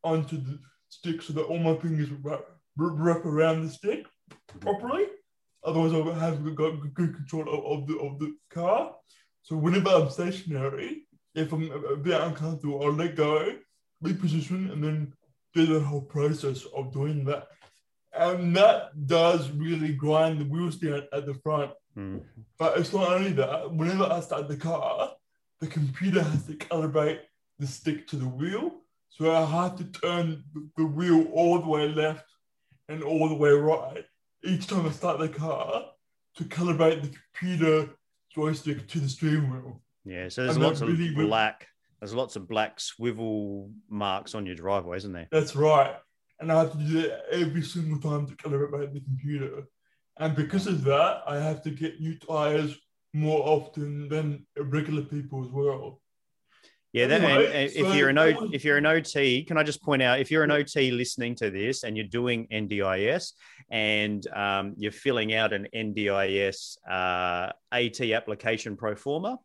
[0.02, 2.44] onto the stick so that all my fingers wrap,
[2.76, 4.06] wrap around the stick
[4.60, 5.06] properly.
[5.64, 8.94] Otherwise, I'll have got good control of, of the of the car.
[9.42, 13.56] So whenever I'm stationary, if I'm a a bit uncomfortable, I'll let go,
[14.02, 15.12] reposition, and then
[15.54, 17.46] do the whole process of doing that.
[18.12, 21.72] And that does really grind the wheels down at the front.
[21.96, 22.22] Mm.
[22.58, 23.72] But it's not only that.
[23.72, 25.12] Whenever I start the car,
[25.62, 27.20] the computer has to calibrate
[27.60, 28.80] the stick to the wheel.
[29.10, 30.42] So I have to turn
[30.76, 32.26] the- wheel all the way left
[32.88, 34.04] and all the way right
[34.44, 35.84] each time I start the car
[36.34, 37.94] to calibrate the computer
[38.34, 39.80] joystick to the steering wheel.
[40.04, 40.28] Yeah.
[40.28, 41.68] So there's And lots of really black.
[42.00, 45.28] There's lots of black swivel marks on your driveway, isn't there?
[45.30, 45.94] That's right.
[46.40, 49.68] And I have to do that every single time to calibrate the computer.
[50.18, 52.76] And because of that, I have to get new tires
[53.12, 56.00] more often than regular people as well.
[56.92, 59.62] Yeah, that, Anyway, and if so you're an o, if you're an OT, can I
[59.62, 63.32] just point out if you're an OT listening to this and you're doing NDIS
[63.70, 69.38] and um, you're filling out an NDIS uh, AT application pro forma,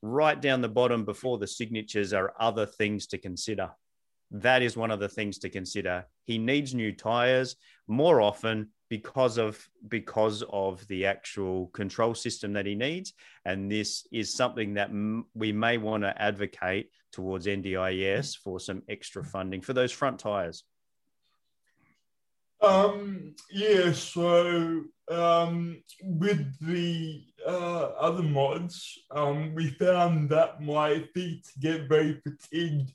[0.00, 3.70] right down the bottom before the signatures are other things to consider.
[4.30, 6.06] That is one of the things to consider.
[6.24, 12.64] He needs new tires more often because of because of the actual control system that
[12.64, 13.12] he needs
[13.44, 18.82] and this is something that m- we may want to advocate towards NDIS for some
[18.88, 20.62] extra funding for those front tires.
[22.60, 31.44] Um, yeah, so um, with the uh, other mods, um, we found that my feet
[31.58, 32.94] get very fatigued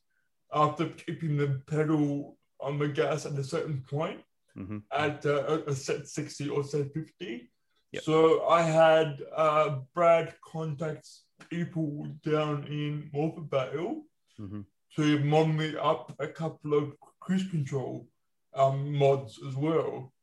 [0.53, 4.21] after keeping the pedal on the gas at a certain point
[4.59, 4.83] Mhm.
[4.91, 7.49] at uh, a set 60 or set 50.
[7.91, 8.03] Yep.
[8.03, 11.07] So I had uh, Brad contact
[11.49, 14.03] people down in Morphett Vale
[14.39, 14.65] Mhm.
[14.95, 18.07] to mod me up a couple of cruise control
[18.53, 20.13] um, mods as well.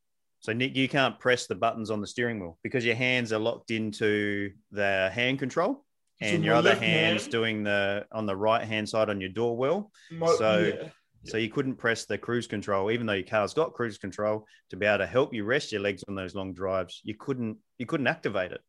[0.41, 3.39] So Nick, you can't press the buttons on the steering wheel because your hands are
[3.39, 5.85] locked into the hand control,
[6.21, 9.31] So and your other hand's hand- doing the on the right hand side on your
[9.31, 9.91] door wheel.
[10.11, 10.91] My- So- yeah.
[11.27, 14.77] So you couldn't press the cruise control, even though your car's got cruise control to
[14.77, 17.01] be able to help you rest your legs on those long drives.
[17.05, 18.61] You couldn't you couldn't activate it.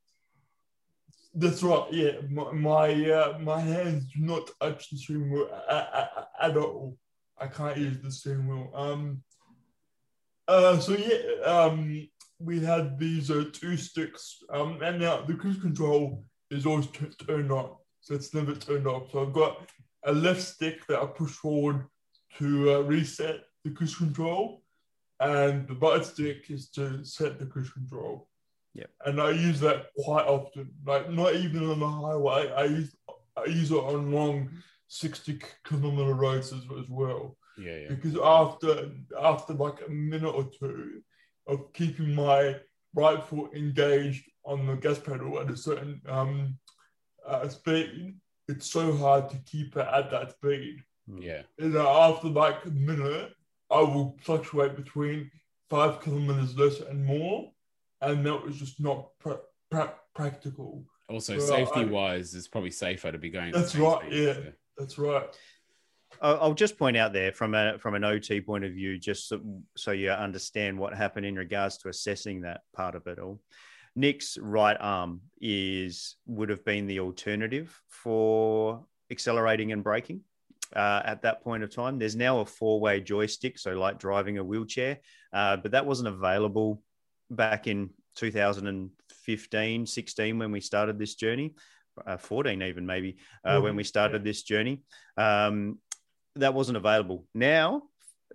[1.34, 1.86] That's right.
[1.92, 6.58] Yeah, my my, uh, my hands do not touch the steering wheel at, at, at
[6.58, 6.98] all.
[7.40, 8.72] I can't use the steering wheel.
[8.74, 9.22] Um.
[10.48, 10.80] Uh.
[10.80, 11.44] So yeah.
[11.46, 12.10] Um.
[12.40, 14.44] We had these uh, two sticks.
[14.50, 14.82] Um.
[14.82, 19.12] And now the cruise control is always t- turned on, so it's never turned off.
[19.12, 19.70] So I've got
[20.06, 21.86] a left stick that I push forward
[22.40, 24.64] to uh, reset the cruise control,
[25.20, 28.30] and the right stick is to set the cruise control
[28.74, 28.86] Yeah.
[29.06, 30.70] and I use that quite often.
[30.86, 32.52] Like not even on the highway.
[32.56, 32.96] I use
[33.36, 34.50] I use it on long
[34.88, 37.38] sixty kilometer roads as, as well.
[37.58, 37.88] Yeah, yeah.
[37.90, 41.02] Because after after like a minute or two
[41.48, 42.56] of keeping my
[42.94, 46.58] right foot engaged on the gas pedal at a certain um,
[47.28, 48.16] uh, speed,
[48.48, 50.84] it's so hard to keep it at that speed.
[51.10, 51.22] Hmm.
[51.22, 51.42] Yeah.
[51.60, 53.34] And after like a minute,
[53.72, 55.32] I will fluctuate between
[55.70, 57.52] five kilometers less and more,
[58.02, 59.40] and that was just not pra-
[59.70, 60.86] pra- practical.
[61.10, 63.52] Also, Well, safety I- wise, it's probably safer to be going.
[63.52, 64.34] That's right, speed, yeah.
[64.34, 65.28] so- That's right.
[66.22, 69.28] I'll I'll just point out there from a from an OT point of view, just
[69.28, 69.42] so,
[69.76, 73.42] so you understand what happened in regards to assessing that part of it all.
[73.96, 80.22] Nick's right arm is would have been the alternative for accelerating and braking
[80.76, 82.00] uh, at that point of time.
[82.00, 85.00] There's now a four way joystick, so like driving a wheelchair,
[85.34, 86.82] uh, but that wasn't available
[87.30, 91.54] back in 2015, 16 when we started this journey,
[92.06, 94.82] uh, 14 even maybe uh, when we started this journey.
[95.18, 95.80] Um,
[96.36, 97.26] that wasn't available.
[97.34, 97.84] Now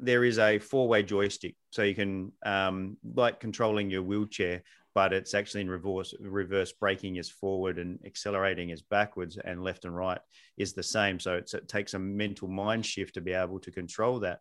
[0.00, 4.62] there is a four-way joystick, so you can um, like controlling your wheelchair,
[4.94, 6.14] but it's actually in reverse.
[6.20, 10.20] Reverse braking is forward and accelerating is backwards, and left and right
[10.56, 11.18] is the same.
[11.18, 14.40] So it takes a mental mind shift to be able to control that.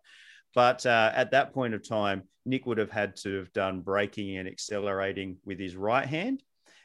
[0.54, 4.38] But uh, at that point of time, Nick would have had to have done braking
[4.38, 6.44] and accelerating with his right hand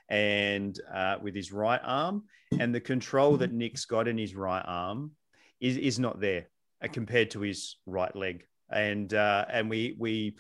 [0.09, 2.24] and uh, with his right arm.
[2.61, 5.12] And the control that Nick's got in his right arm
[5.61, 6.46] is, is not there
[6.83, 8.44] uh, compared to his right leg.
[8.70, 10.37] And uh, and we we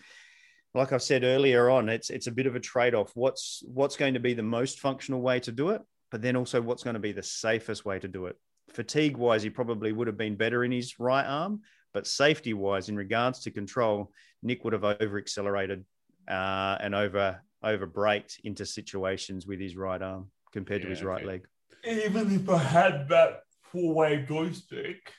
[0.76, 3.10] like I said earlier on, it's it's a bit of a trade-off.
[3.14, 6.60] What's what's going to be the most functional way to do it, but then also
[6.60, 8.36] what's going to be the safest way to do it.
[8.70, 11.60] Fatigue wise, he probably would have been better in his right arm,
[11.94, 14.12] but safety wise, in regards to control,
[14.42, 15.84] Nick would have over accelerated
[16.28, 21.02] uh, and over over braked into situations with his right arm compared to Yeah, his
[21.02, 21.26] right okay.
[21.26, 21.46] leg.
[21.84, 23.40] Even if I had that
[23.72, 25.12] four-way joystick,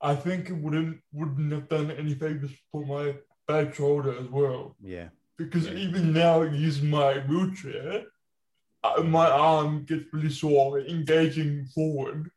[0.00, 3.14] I think it wouldn't wouldn't have done any favors for my
[3.50, 4.76] bad shoulder as well.
[4.82, 5.08] Yeah.
[5.36, 5.84] Because Yeah.
[5.86, 8.04] even now, using my wheelchair,
[8.84, 10.80] uh, my arm gets really sore.
[10.96, 12.30] Engaging forward,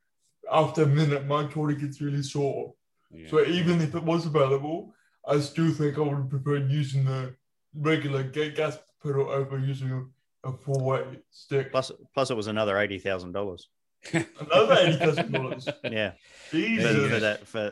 [0.62, 2.74] after a minute, my shoulder gets really sore.
[3.12, 3.30] Yeah.
[3.30, 4.94] So even if it was available,
[5.34, 7.36] I still think I would prefer using the
[7.92, 8.24] regular
[8.60, 11.72] gas pedal over using a, a four-way stick.
[11.72, 13.70] Plus, plus it was another eighty thousand dollars.
[14.14, 15.68] Another eighty thousand dollars.
[16.00, 16.12] Yeah.
[16.52, 17.12] Jesus.
[17.12, 17.64] for that for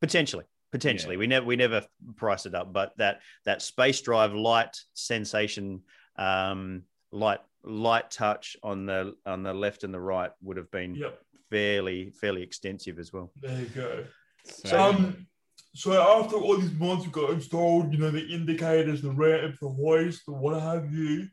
[0.00, 0.44] potentially
[0.76, 1.82] potentially we never we never
[2.16, 5.80] price it up but that that space drive light sensation
[6.16, 10.94] um light light touch on the on the left and the right would have been
[10.94, 11.18] Yep.
[11.50, 14.04] fairly fairly extensive as well There you go.
[14.44, 15.26] So, Um,
[15.74, 20.26] so after all these mods got installed, you know, the indicators, the ramp, the hoist,
[20.26, 21.28] the what have you,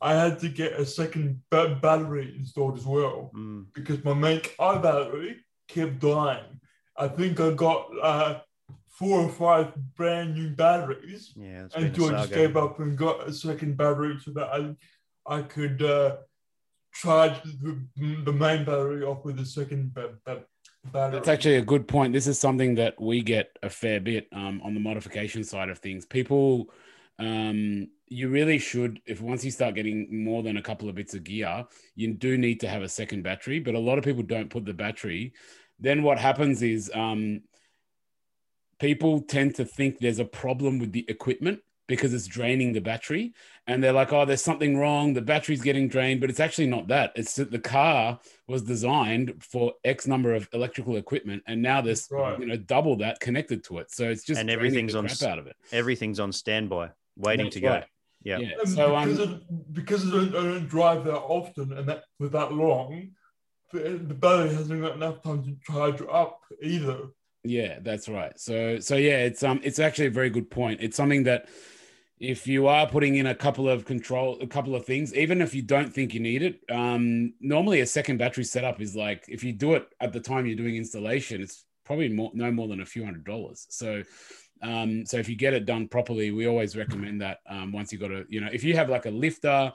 [0.00, 4.40] I had to get a second ba- battery installed as well Mm, because my main
[4.40, 5.32] car battery
[5.68, 6.60] kept dying.
[6.96, 8.40] I think I got uh,
[9.00, 12.78] four or five brand new batteries Yeah, it's been a until I just gave up
[12.80, 14.76] and got a second battery so that I
[15.26, 16.16] I could uh,
[16.92, 20.44] charge the, the main battery off with the second ba- ba-
[20.92, 21.18] battery.
[21.18, 22.12] That's actually a good point.
[22.12, 25.78] This is something that we get a fair bit um, on the modification side of
[25.78, 26.04] things.
[26.04, 26.72] People,
[27.18, 31.14] um, you really should, if once you start getting more than a couple of bits
[31.14, 33.60] of gear, you do need to have a second battery.
[33.60, 35.32] But a lot of people don't put the battery.
[35.78, 37.42] Then what happens is um,
[38.80, 43.34] people tend to think there's a problem with the equipment because it's draining the battery
[43.66, 46.86] and they're like oh there's something wrong the battery's getting drained but it's actually not
[46.86, 51.80] that it's that the car was designed for x number of electrical equipment and now
[51.80, 52.38] there's Right.
[52.38, 55.12] you know double that connected to it so it's just And everything's the on crap
[55.12, 57.68] s- out of it Everything's on standby, waiting That's to go.
[57.70, 57.84] right.
[58.22, 58.38] Yeah.
[58.38, 62.04] yeah so because, um it, because I don't, I don't drive that often and that
[62.18, 63.10] for that long,
[63.72, 63.78] the,
[64.10, 66.98] the battery hasn't got enough time to charge up either.
[67.42, 68.38] Yeah, that's right.
[68.38, 70.80] So so yeah, it's um it's actually a very good point.
[70.82, 71.48] It's something that
[72.18, 75.54] if you are putting in a couple of control a couple of things, even if
[75.54, 79.42] you don't think you need it, um normally a second battery setup is like if
[79.42, 82.80] you do it at the time you're doing installation, it's probably more no more than
[82.82, 83.66] a few hundred dollars.
[83.70, 84.02] So
[84.62, 87.98] um so if you get it done properly, we always recommend that um once you
[87.98, 89.72] got a you know, if you have like a lifter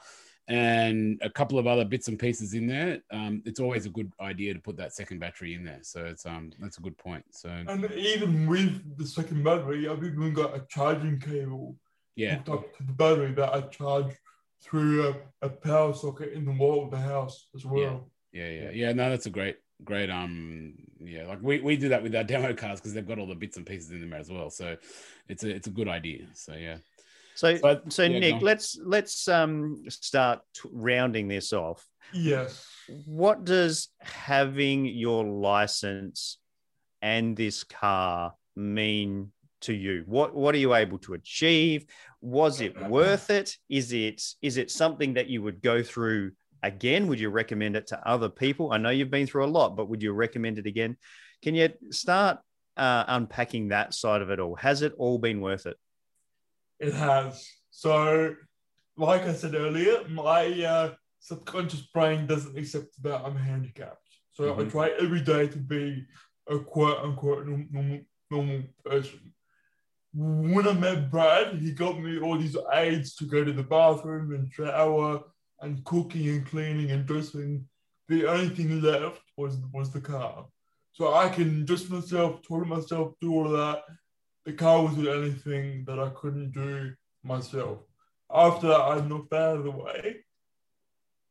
[0.47, 4.11] and a couple of other bits and pieces in there, um, it's always a good
[4.21, 5.79] idea to put that second battery in there.
[5.81, 7.25] So it's um that's a good point.
[7.31, 11.75] So And even with the second battery, I've even got a charging cable
[12.15, 12.35] yeah.
[12.35, 14.15] hooked up to the battery that I charge
[14.61, 15.07] through
[15.41, 18.09] a, a power socket in the wall of the house as well.
[18.31, 18.93] Yeah, yeah, yeah.
[18.93, 20.09] No, that's a great, great.
[20.09, 23.27] Um, yeah, like we, we do that with our demo cars because they've got all
[23.27, 24.49] the bits and pieces in there as well.
[24.49, 24.75] So
[25.27, 26.27] it's a it's a good idea.
[26.33, 26.77] So yeah,
[27.35, 28.43] So, But- so yeah, Nick, go on.
[28.43, 31.85] let's let's um start t- rounding this off.
[32.13, 32.65] Yes.
[33.05, 36.37] What does having your license
[37.01, 39.31] and this car mean
[39.61, 40.03] to you?
[40.05, 41.85] What what are you able to achieve?
[42.21, 43.57] Was it worth it?
[43.69, 46.31] Is it is it something that you would go through
[46.63, 47.07] again?
[47.07, 48.71] Would you recommend it to other people?
[48.71, 50.95] I know you've been through a lot, but would you recommend it again?
[51.43, 52.39] Can you start
[52.77, 54.55] uh, unpacking that side of it all?
[54.55, 55.77] Has it all been worth it?
[56.79, 57.47] It has.
[57.71, 58.35] So,
[58.97, 64.01] like I said earlier, my uh, subconscious brain doesn't accept that I'm handicapped.
[64.33, 64.71] So I Mhm.
[64.71, 66.05] try every day to be
[66.47, 69.33] a quote unquote normal, normal person.
[70.13, 74.33] When I met Brad, he got me all these aids to go to the bathroom
[74.33, 75.23] and shower
[75.61, 77.67] and cooking and cleaning and dressing.
[78.07, 80.47] The only thing left was was the car.
[80.93, 83.83] So I can dress myself, toilet myself, do all of that
[84.45, 86.93] the car was the only thing that I couldn't do
[87.23, 87.79] myself.
[88.33, 90.17] After I knocked that out of the way,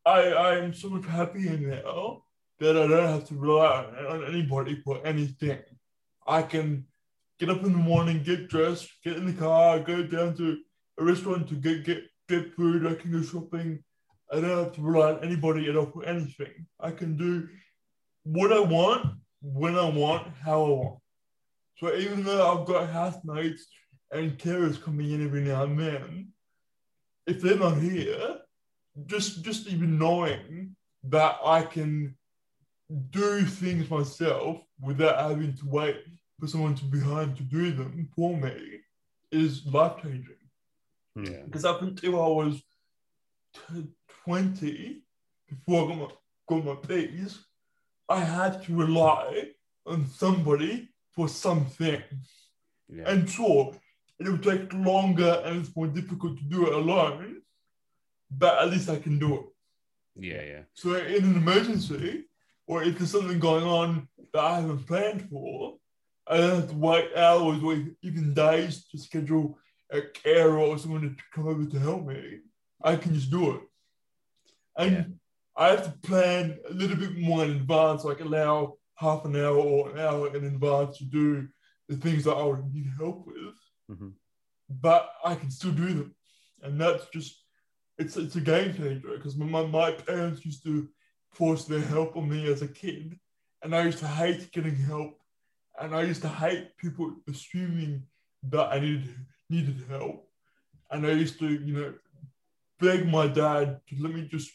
[0.05, 2.25] I I am so much happier now
[2.59, 5.61] that I don't have to rely on anybody for anything.
[6.27, 6.87] I can
[7.39, 10.59] get up in the morning, get dressed, get in the car, go down to
[10.99, 12.87] a restaurant to get get get food.
[12.87, 13.83] I can go shopping.
[14.33, 16.67] I don't have to rely on anybody at all for anything.
[16.81, 17.49] I can do
[18.25, 19.07] what I want,
[19.43, 20.99] when I want, how I want.
[21.77, 23.67] So even though I've got housemates
[24.11, 26.29] and carers coming in every now and then,
[27.27, 28.39] if they're not here,
[29.07, 32.17] just just even knowing that I can
[33.11, 36.05] do things myself without having to wait
[36.39, 38.81] for someone to be behind to do them for me
[39.33, 40.37] is life changing.
[41.17, 42.63] yeah, Because up until I was
[43.55, 43.89] t-
[44.25, 45.03] 20,
[45.49, 46.09] before I got my,
[46.49, 47.45] got my P's,
[48.09, 49.49] I had to rely
[49.87, 52.03] on somebody for something.
[52.89, 53.05] yeah.
[53.07, 53.75] And sure,
[54.19, 57.43] it will take longer and it's more difficult to do it alone,
[58.31, 59.47] but at least I can do it.
[60.17, 62.25] yeah, yeah, So in an emergency,
[62.67, 65.77] or if there's something going on that I haven't planned for,
[66.27, 69.59] I don't have to wait hours or even days to schedule
[69.91, 72.39] a carer or someone to come over to help me.
[72.83, 73.61] I can just do it.
[74.77, 75.05] And Yeah.
[75.57, 79.57] I have to plan a little bit more in advance, like allow half an hour
[79.57, 81.49] or an hour in advance to do
[81.89, 83.55] the things that I would need help with.
[83.91, 84.13] Mhm.
[84.69, 86.15] But I can still do them.
[86.63, 87.45] And that's just
[87.99, 90.89] it's it's a game changer because my, my parents used to
[91.33, 93.19] force their help on me as a kid,
[93.63, 95.21] and I used to hate getting help,
[95.81, 98.07] and I used to hate people assuming
[98.45, 99.15] that I needed
[99.51, 100.29] needed help,
[100.91, 101.95] and I used to you know
[102.81, 104.51] beg my dad to let me just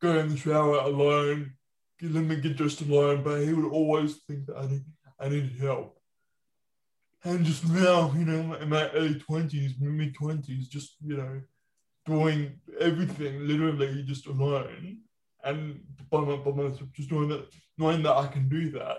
[0.00, 1.52] go in the shower alone,
[2.08, 4.84] let me get dressed alone, but he would always think that I need
[5.20, 5.98] I needed help.
[7.24, 11.40] And just now, you know, in my early twenties, mid twenties, just you know,
[12.06, 14.98] doing everything literally just alone
[15.44, 15.80] and
[16.10, 17.46] by, my, by myself, just knowing that
[17.78, 18.98] knowing that I can do that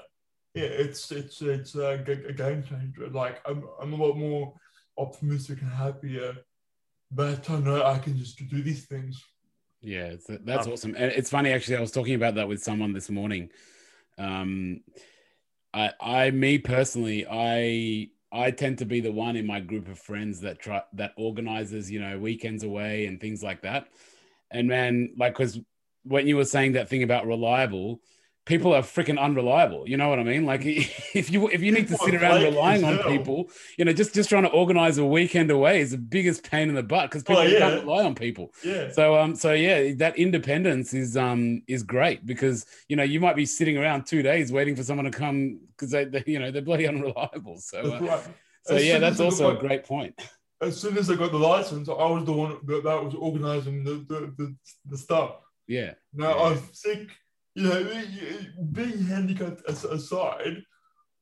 [0.54, 3.08] yeah, it's it's it's a, a game changer.
[3.10, 4.54] Like I'm I'm a lot more
[4.98, 6.36] optimistic and happier
[7.12, 9.24] that I know I can just do these things.
[9.84, 10.16] Yeah,
[10.46, 10.96] that's um, awesome.
[10.98, 11.78] And it's funny actually.
[11.78, 13.50] I was talking about that with someone this morning.
[14.18, 14.82] Um,
[15.74, 20.00] I, I, me personally, I, I tend to be the one in my group of
[20.00, 23.90] friends that try that organizes, you know, weekends away and things like that.
[24.50, 25.60] And man, like, because
[26.04, 28.02] when you were saying that thing about reliable,
[28.46, 29.88] people are freaking unreliable.
[29.88, 30.46] You know what I mean?
[30.46, 34.14] Like if you if you need to sit around relying on people, you know, just
[34.14, 37.24] just trying to organize a weekend away is the biggest pain in the butt because
[37.24, 37.60] people oh, yeah.
[37.60, 38.54] can't rely on people.
[38.64, 38.92] Yeah.
[38.92, 43.36] So um so yeah, that independence is um is great because you know you might
[43.36, 46.52] be sitting around two days waiting for someone to come because they, they, you know
[46.52, 47.58] they're bloody unreliable.
[47.60, 48.28] So uh, right.
[48.66, 50.20] so as yeah, that's also a great point.
[50.62, 53.84] As soon as I got the license, I was the one that, that was organizing
[53.84, 55.36] the the, the, the stuff.
[55.68, 55.94] Yeah.
[56.14, 56.44] Now yeah.
[56.44, 57.10] I'm sick
[57.56, 58.04] you know,
[58.72, 60.64] being handicapped aside,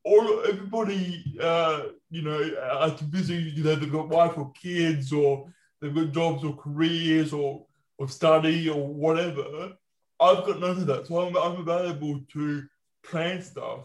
[0.04, 3.36] all everybody, uh, you know, are busy.
[3.36, 7.66] You know, they've got wife or kids, or they've got jobs or careers, or
[7.98, 9.74] or study or whatever.
[10.20, 12.64] I've got none of that, so I'm, I'm available to
[13.04, 13.82] plan stuff.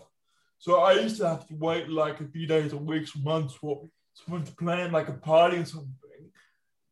[0.59, 3.55] So I used to have to wait like a few days or weeks, or months
[3.55, 5.91] for someone to plan like a party or something.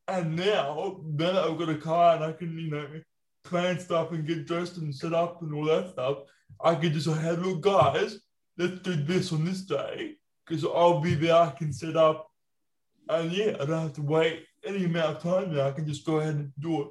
[0.06, 2.86] And now, now that I've got a car and I can, you know,
[3.44, 6.18] plan stuff and get dressed and set up and all that stuff,
[6.60, 8.18] I could just say, look, guys,
[8.56, 11.34] let's do this on this day because I'll be there.
[11.34, 12.30] I can set up,
[13.08, 15.68] and yeah, I don't have to wait any amount of time now.
[15.68, 16.88] I can just go ahead and do it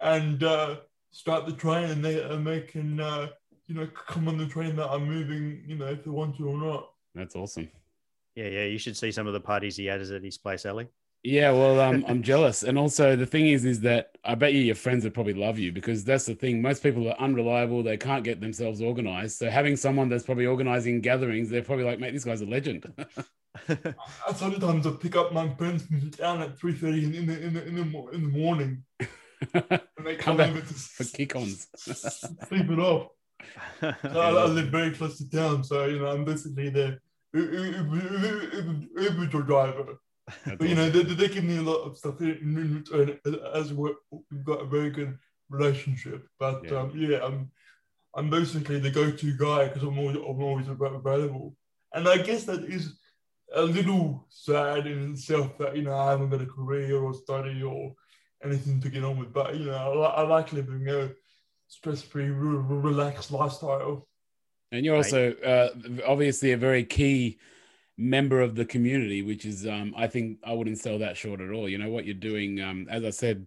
[0.00, 0.76] and uh,
[1.10, 3.28] start the train, and they and they can uh,
[3.66, 6.48] you know come on the train that I'm moving, you know, if they want to
[6.48, 6.90] or not.
[7.14, 7.70] That's awesome.
[8.34, 10.88] Yeah, yeah, you should see some of the parties he has at his place, Ali.
[11.26, 14.60] Yeah, well, um, I'm jealous, and also the thing is, is that I bet you
[14.60, 16.60] your friends would probably love you because that's the thing.
[16.60, 19.38] Most people are unreliable; they can't get themselves organized.
[19.38, 22.84] So having someone that's probably organizing gatherings, they're probably like, "Mate, this guy's a legend."
[24.36, 27.66] Sometimes I pick up my friends from town at three thirty in the in the
[27.68, 33.08] in the, in the morning, and they come, come back for kick-ons, sleep it off.
[33.80, 36.98] So I, I, live very close to town, so you know I'm basically the
[37.32, 39.98] Uber driver.
[40.26, 43.18] That's but you know, they, they give me a lot of stuff in return
[43.54, 43.94] as we've
[44.44, 45.18] got a very good
[45.50, 46.26] relationship.
[46.38, 47.50] But yeah, um, yeah I'm
[48.14, 51.56] I'm basically the go-to guy because I'm always I'm always available.
[51.92, 52.98] And I guess that is
[53.54, 57.62] a little sad in itself that you know I haven't got a career or study
[57.62, 57.94] or
[58.42, 59.32] anything to get on with.
[59.32, 61.10] But you know, I, I like living a
[61.68, 64.06] stress-free, relaxed lifestyle.
[64.72, 65.68] And you're also uh,
[66.06, 67.38] obviously a very key
[67.96, 71.50] member of the community, which is, um, I think I wouldn't sell that short at
[71.50, 71.68] all.
[71.68, 73.46] You know, what you're doing, um, as I said,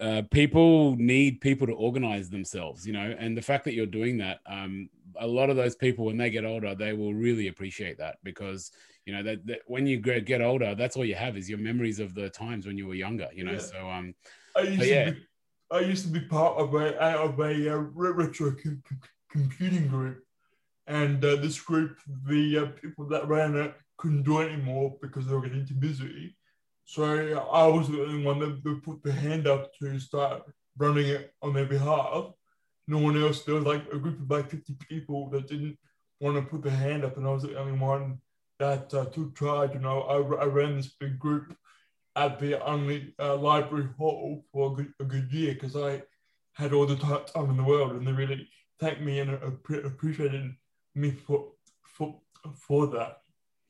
[0.00, 4.18] uh, people need people to organize themselves, you know, and the fact that you're doing
[4.18, 7.98] that, um, a lot of those people, when they get older, they will really appreciate
[7.98, 8.72] that because,
[9.04, 12.00] you know, that, that when you get older, that's all you have is your memories
[12.00, 13.52] of the times when you were younger, you know.
[13.52, 13.58] Yeah.
[13.58, 14.14] So, um,
[14.56, 15.04] I used, yeah.
[15.04, 15.26] to be,
[15.70, 18.56] I used to be part of a, of a uh, retro
[19.30, 20.24] computing group
[20.90, 25.24] and uh, this group, the uh, people that ran it couldn't do it anymore because
[25.24, 26.36] they were getting too busy.
[26.84, 30.42] So I was the only one that put the hand up to start
[30.76, 32.32] running it on their behalf.
[32.88, 35.78] No one else, there was like a group of like 50 people that didn't
[36.18, 38.18] want to put their hand up, and I was the only one
[38.58, 39.74] that uh, took charge.
[39.74, 41.56] You know, I, I ran this big group
[42.16, 46.02] at the only uh, library hall for a good, a good year because I
[46.54, 48.48] had all the time in the world, and they really
[48.80, 49.30] thanked me and
[49.84, 50.50] appreciated
[50.94, 52.20] me for for
[52.54, 53.18] for that.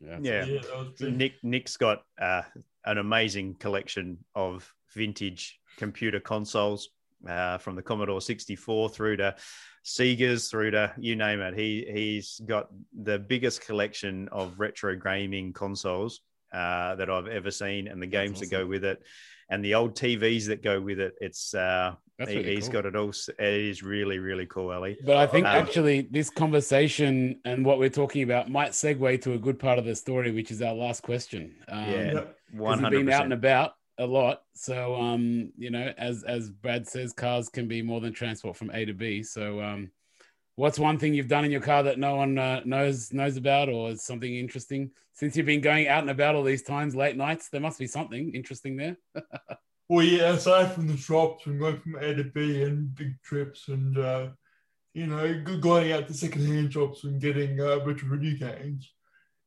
[0.01, 0.45] Yeah, yeah.
[0.45, 2.43] yeah Nick Nick's got uh,
[2.85, 6.89] an amazing collection of vintage computer consoles
[7.29, 9.35] uh, from the Commodore 64 through to
[9.85, 11.55] Sega's through to you name it.
[11.55, 12.69] He he's got
[12.99, 16.21] the biggest collection of retro gaming consoles
[16.53, 18.49] uh, that I've ever seen, and the games awesome.
[18.49, 19.03] that go with it,
[19.49, 21.15] and the old TVs that go with it.
[21.21, 22.83] It's uh, that's really he's cool.
[22.83, 23.11] got it all.
[23.11, 24.99] It is really, really cool, Ali.
[25.05, 29.33] But I think um, actually this conversation and what we're talking about might segue to
[29.33, 31.55] a good part of the story, which is our last question.
[31.69, 33.07] Um, yeah, one hundred.
[33.07, 37.49] Been out and about a lot, so um, you know, as as Brad says, cars
[37.49, 39.23] can be more than transport from A to B.
[39.23, 39.91] So, um,
[40.61, 43.71] what's one thing you've done in your car that no one uh, knows knows about,
[43.71, 47.17] or is something interesting since you've been going out and about all these times, late
[47.17, 47.49] nights?
[47.49, 48.97] There must be something interesting there.
[49.93, 53.67] Well, yeah, aside from the shops and going from A to B and big trips
[53.67, 54.29] and, uh,
[54.95, 58.89] you know, going out to secondhand shops and getting uh, retro video games,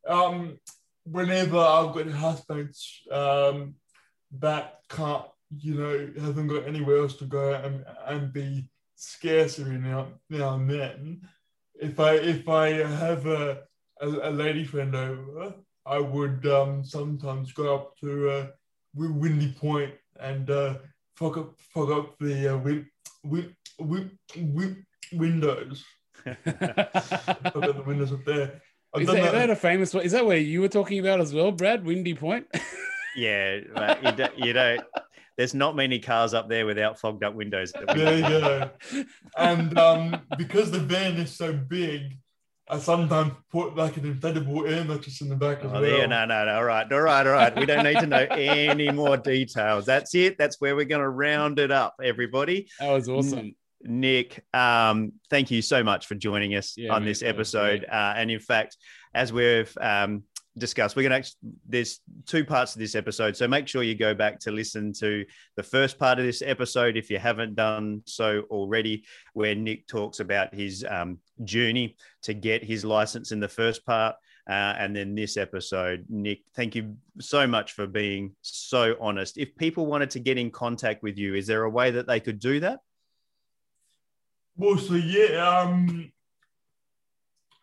[0.06, 0.60] um,
[1.06, 3.76] whenever I've got housemates um,
[4.40, 5.28] that can't,
[5.60, 8.66] you know, haven't got anywhere else to go and, and be
[9.04, 11.22] scarcer now, now and then,
[11.76, 13.64] if I if I have a
[14.02, 15.54] a, a lady friend over,
[15.86, 18.48] I would um, sometimes go up to uh,
[18.96, 20.76] Windy Point and uh,
[21.16, 22.90] fuck up fuck up the uh, win,
[23.24, 25.84] win, win, win, windows.
[26.24, 28.62] fuck up the windows up there.
[28.94, 29.32] I've is that, that.
[29.32, 30.04] that, a famous one?
[30.04, 31.84] Is that where you were talking about as well, Brad?
[31.84, 32.46] Windy Point?
[33.16, 34.82] yeah, you, don't, you don't.
[35.38, 37.74] There's not many cars up there without fogged up windows.
[37.96, 38.70] There you go.
[39.38, 42.18] And um, because the van is so big,
[42.70, 45.84] I sometimes put like an inflatable air mattress in the back as oh, well.
[45.84, 46.56] Yeah, no, no, no.
[46.56, 47.56] All right, all right, all right.
[47.56, 49.86] We don't need to know any more details.
[49.86, 50.38] That's it.
[50.38, 52.70] That's where we're going to round it up, everybody.
[52.80, 53.56] That was awesome.
[53.82, 57.86] Nick, um, thank you so much for joining us yeah, on this episode.
[57.92, 58.78] Uh, and in fact,
[59.14, 60.24] as we've um,
[60.58, 60.96] discuss.
[60.96, 61.30] We're going to
[61.68, 65.26] there's two parts of this episode, so make sure you go back to listen to
[65.56, 70.20] the first part of this episode if you haven't done so already, where Nick talks
[70.20, 74.16] about his um, journey to get his license in the first part.
[74.48, 79.38] Uh, and then this episode, Nick, thank you so much for being so honest.
[79.38, 82.20] If people wanted to get in contact with you, is there a way that they
[82.20, 82.80] could do that?
[84.58, 86.12] Well, so yeah, um,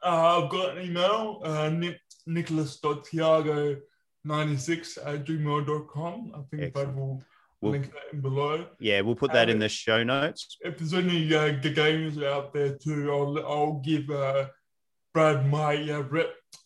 [0.02, 2.00] uh, I've got an email, uh, Nick
[2.30, 6.32] nicholas.tiago96 at gmail.com.
[6.34, 6.74] I think Excellent.
[6.74, 7.22] that will
[7.60, 8.66] we'll, link that in below.
[8.78, 10.56] Yeah, we'll put that in the show notes.
[10.60, 14.46] If there's any uh, gamers out there too, I'll, I'll give uh,
[15.12, 16.04] Brad my uh,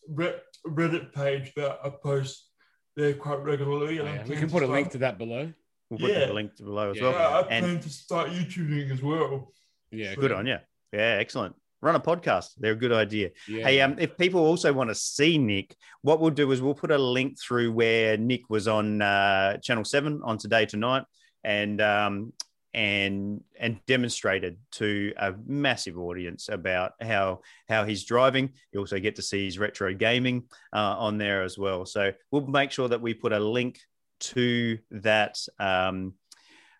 [0.09, 2.49] Reddit page that I post
[2.95, 3.99] there quite regularly.
[3.99, 4.23] Oh, yeah.
[4.27, 5.51] We can put a link to that below.
[5.89, 6.25] We'll put yeah.
[6.25, 7.03] the link below as yeah.
[7.03, 7.39] well.
[7.39, 9.51] I plan and, to start YouTubing as well.
[9.91, 10.21] Yeah, so.
[10.21, 10.57] good on you.
[10.91, 11.55] Yeah, excellent
[11.85, 12.55] run a podcast.
[12.57, 13.29] They're a good idea.
[13.47, 13.63] Yeah.
[13.63, 16.91] Hey, um, if people also want to see Nick, what we'll do is we'll put
[16.91, 21.03] a link through where Nick was on uh, Channel Seven on Today Tonight,
[21.43, 22.33] and um,
[22.73, 28.49] and and demonstrated to a massive audience about how how he's driving.
[28.73, 31.85] You also get to see his retro gaming uh, on there as well.
[31.85, 33.79] So we'll make sure that we put a link
[34.21, 36.15] to that um,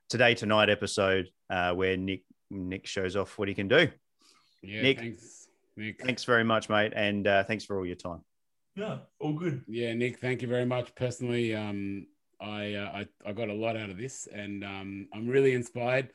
[0.09, 3.89] Today Tonight episode uh, where Nick Nick shows off what he can do.
[4.65, 5.47] Yeah, Nick, thanks,
[5.77, 6.01] Nick.
[6.03, 8.21] Thanks very much, mate, and uh, thanks for all your time.
[8.75, 9.63] Yeah, all good.
[9.67, 10.93] Yeah, Nick, thank you very much.
[10.95, 12.07] Personally, um,
[12.41, 16.09] I, uh, I I got a lot out of this, and um, I'm really inspired.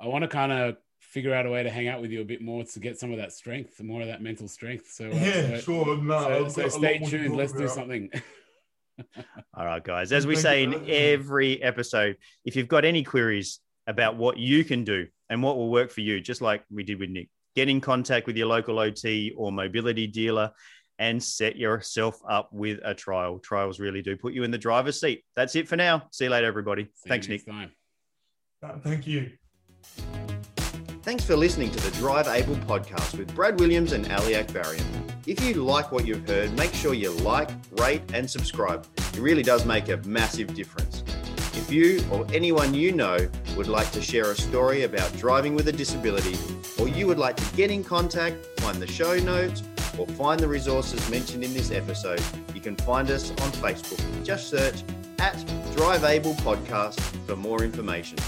[0.00, 2.24] I want to kind of figure out a way to hang out with you a
[2.24, 4.90] bit more to get some of that strength, more of that mental strength.
[4.90, 5.96] So uh, yeah, so, sure.
[5.98, 7.36] No, so, so stay tuned.
[7.36, 8.10] Let's do something.
[9.54, 10.12] All right, guys.
[10.12, 14.84] As we say in every episode, if you've got any queries about what you can
[14.84, 17.80] do and what will work for you, just like we did with Nick, get in
[17.80, 20.52] contact with your local OT or mobility dealer
[20.98, 23.38] and set yourself up with a trial.
[23.38, 25.24] Trials really do put you in the driver's seat.
[25.34, 26.04] That's it for now.
[26.12, 26.84] See you later, everybody.
[26.84, 27.44] See Thanks, Nick.
[27.46, 27.72] Time.
[28.62, 29.30] Uh, thank you.
[31.02, 34.84] Thanks for listening to the Drive Able podcast with Brad Williams and Ali Akbarian.
[35.26, 38.86] If you like what you've heard, make sure you like, rate, and subscribe.
[38.96, 41.02] It really does make a massive difference.
[41.62, 43.16] If you or anyone you know
[43.56, 46.36] would like to share a story about driving with a disability,
[46.76, 49.62] or you would like to get in contact, find the show notes,
[49.96, 52.20] or find the resources mentioned in this episode,
[52.52, 54.24] you can find us on Facebook.
[54.24, 54.82] Just search
[55.20, 55.36] at
[55.76, 56.98] Drive Able Podcast
[57.28, 58.18] for more information.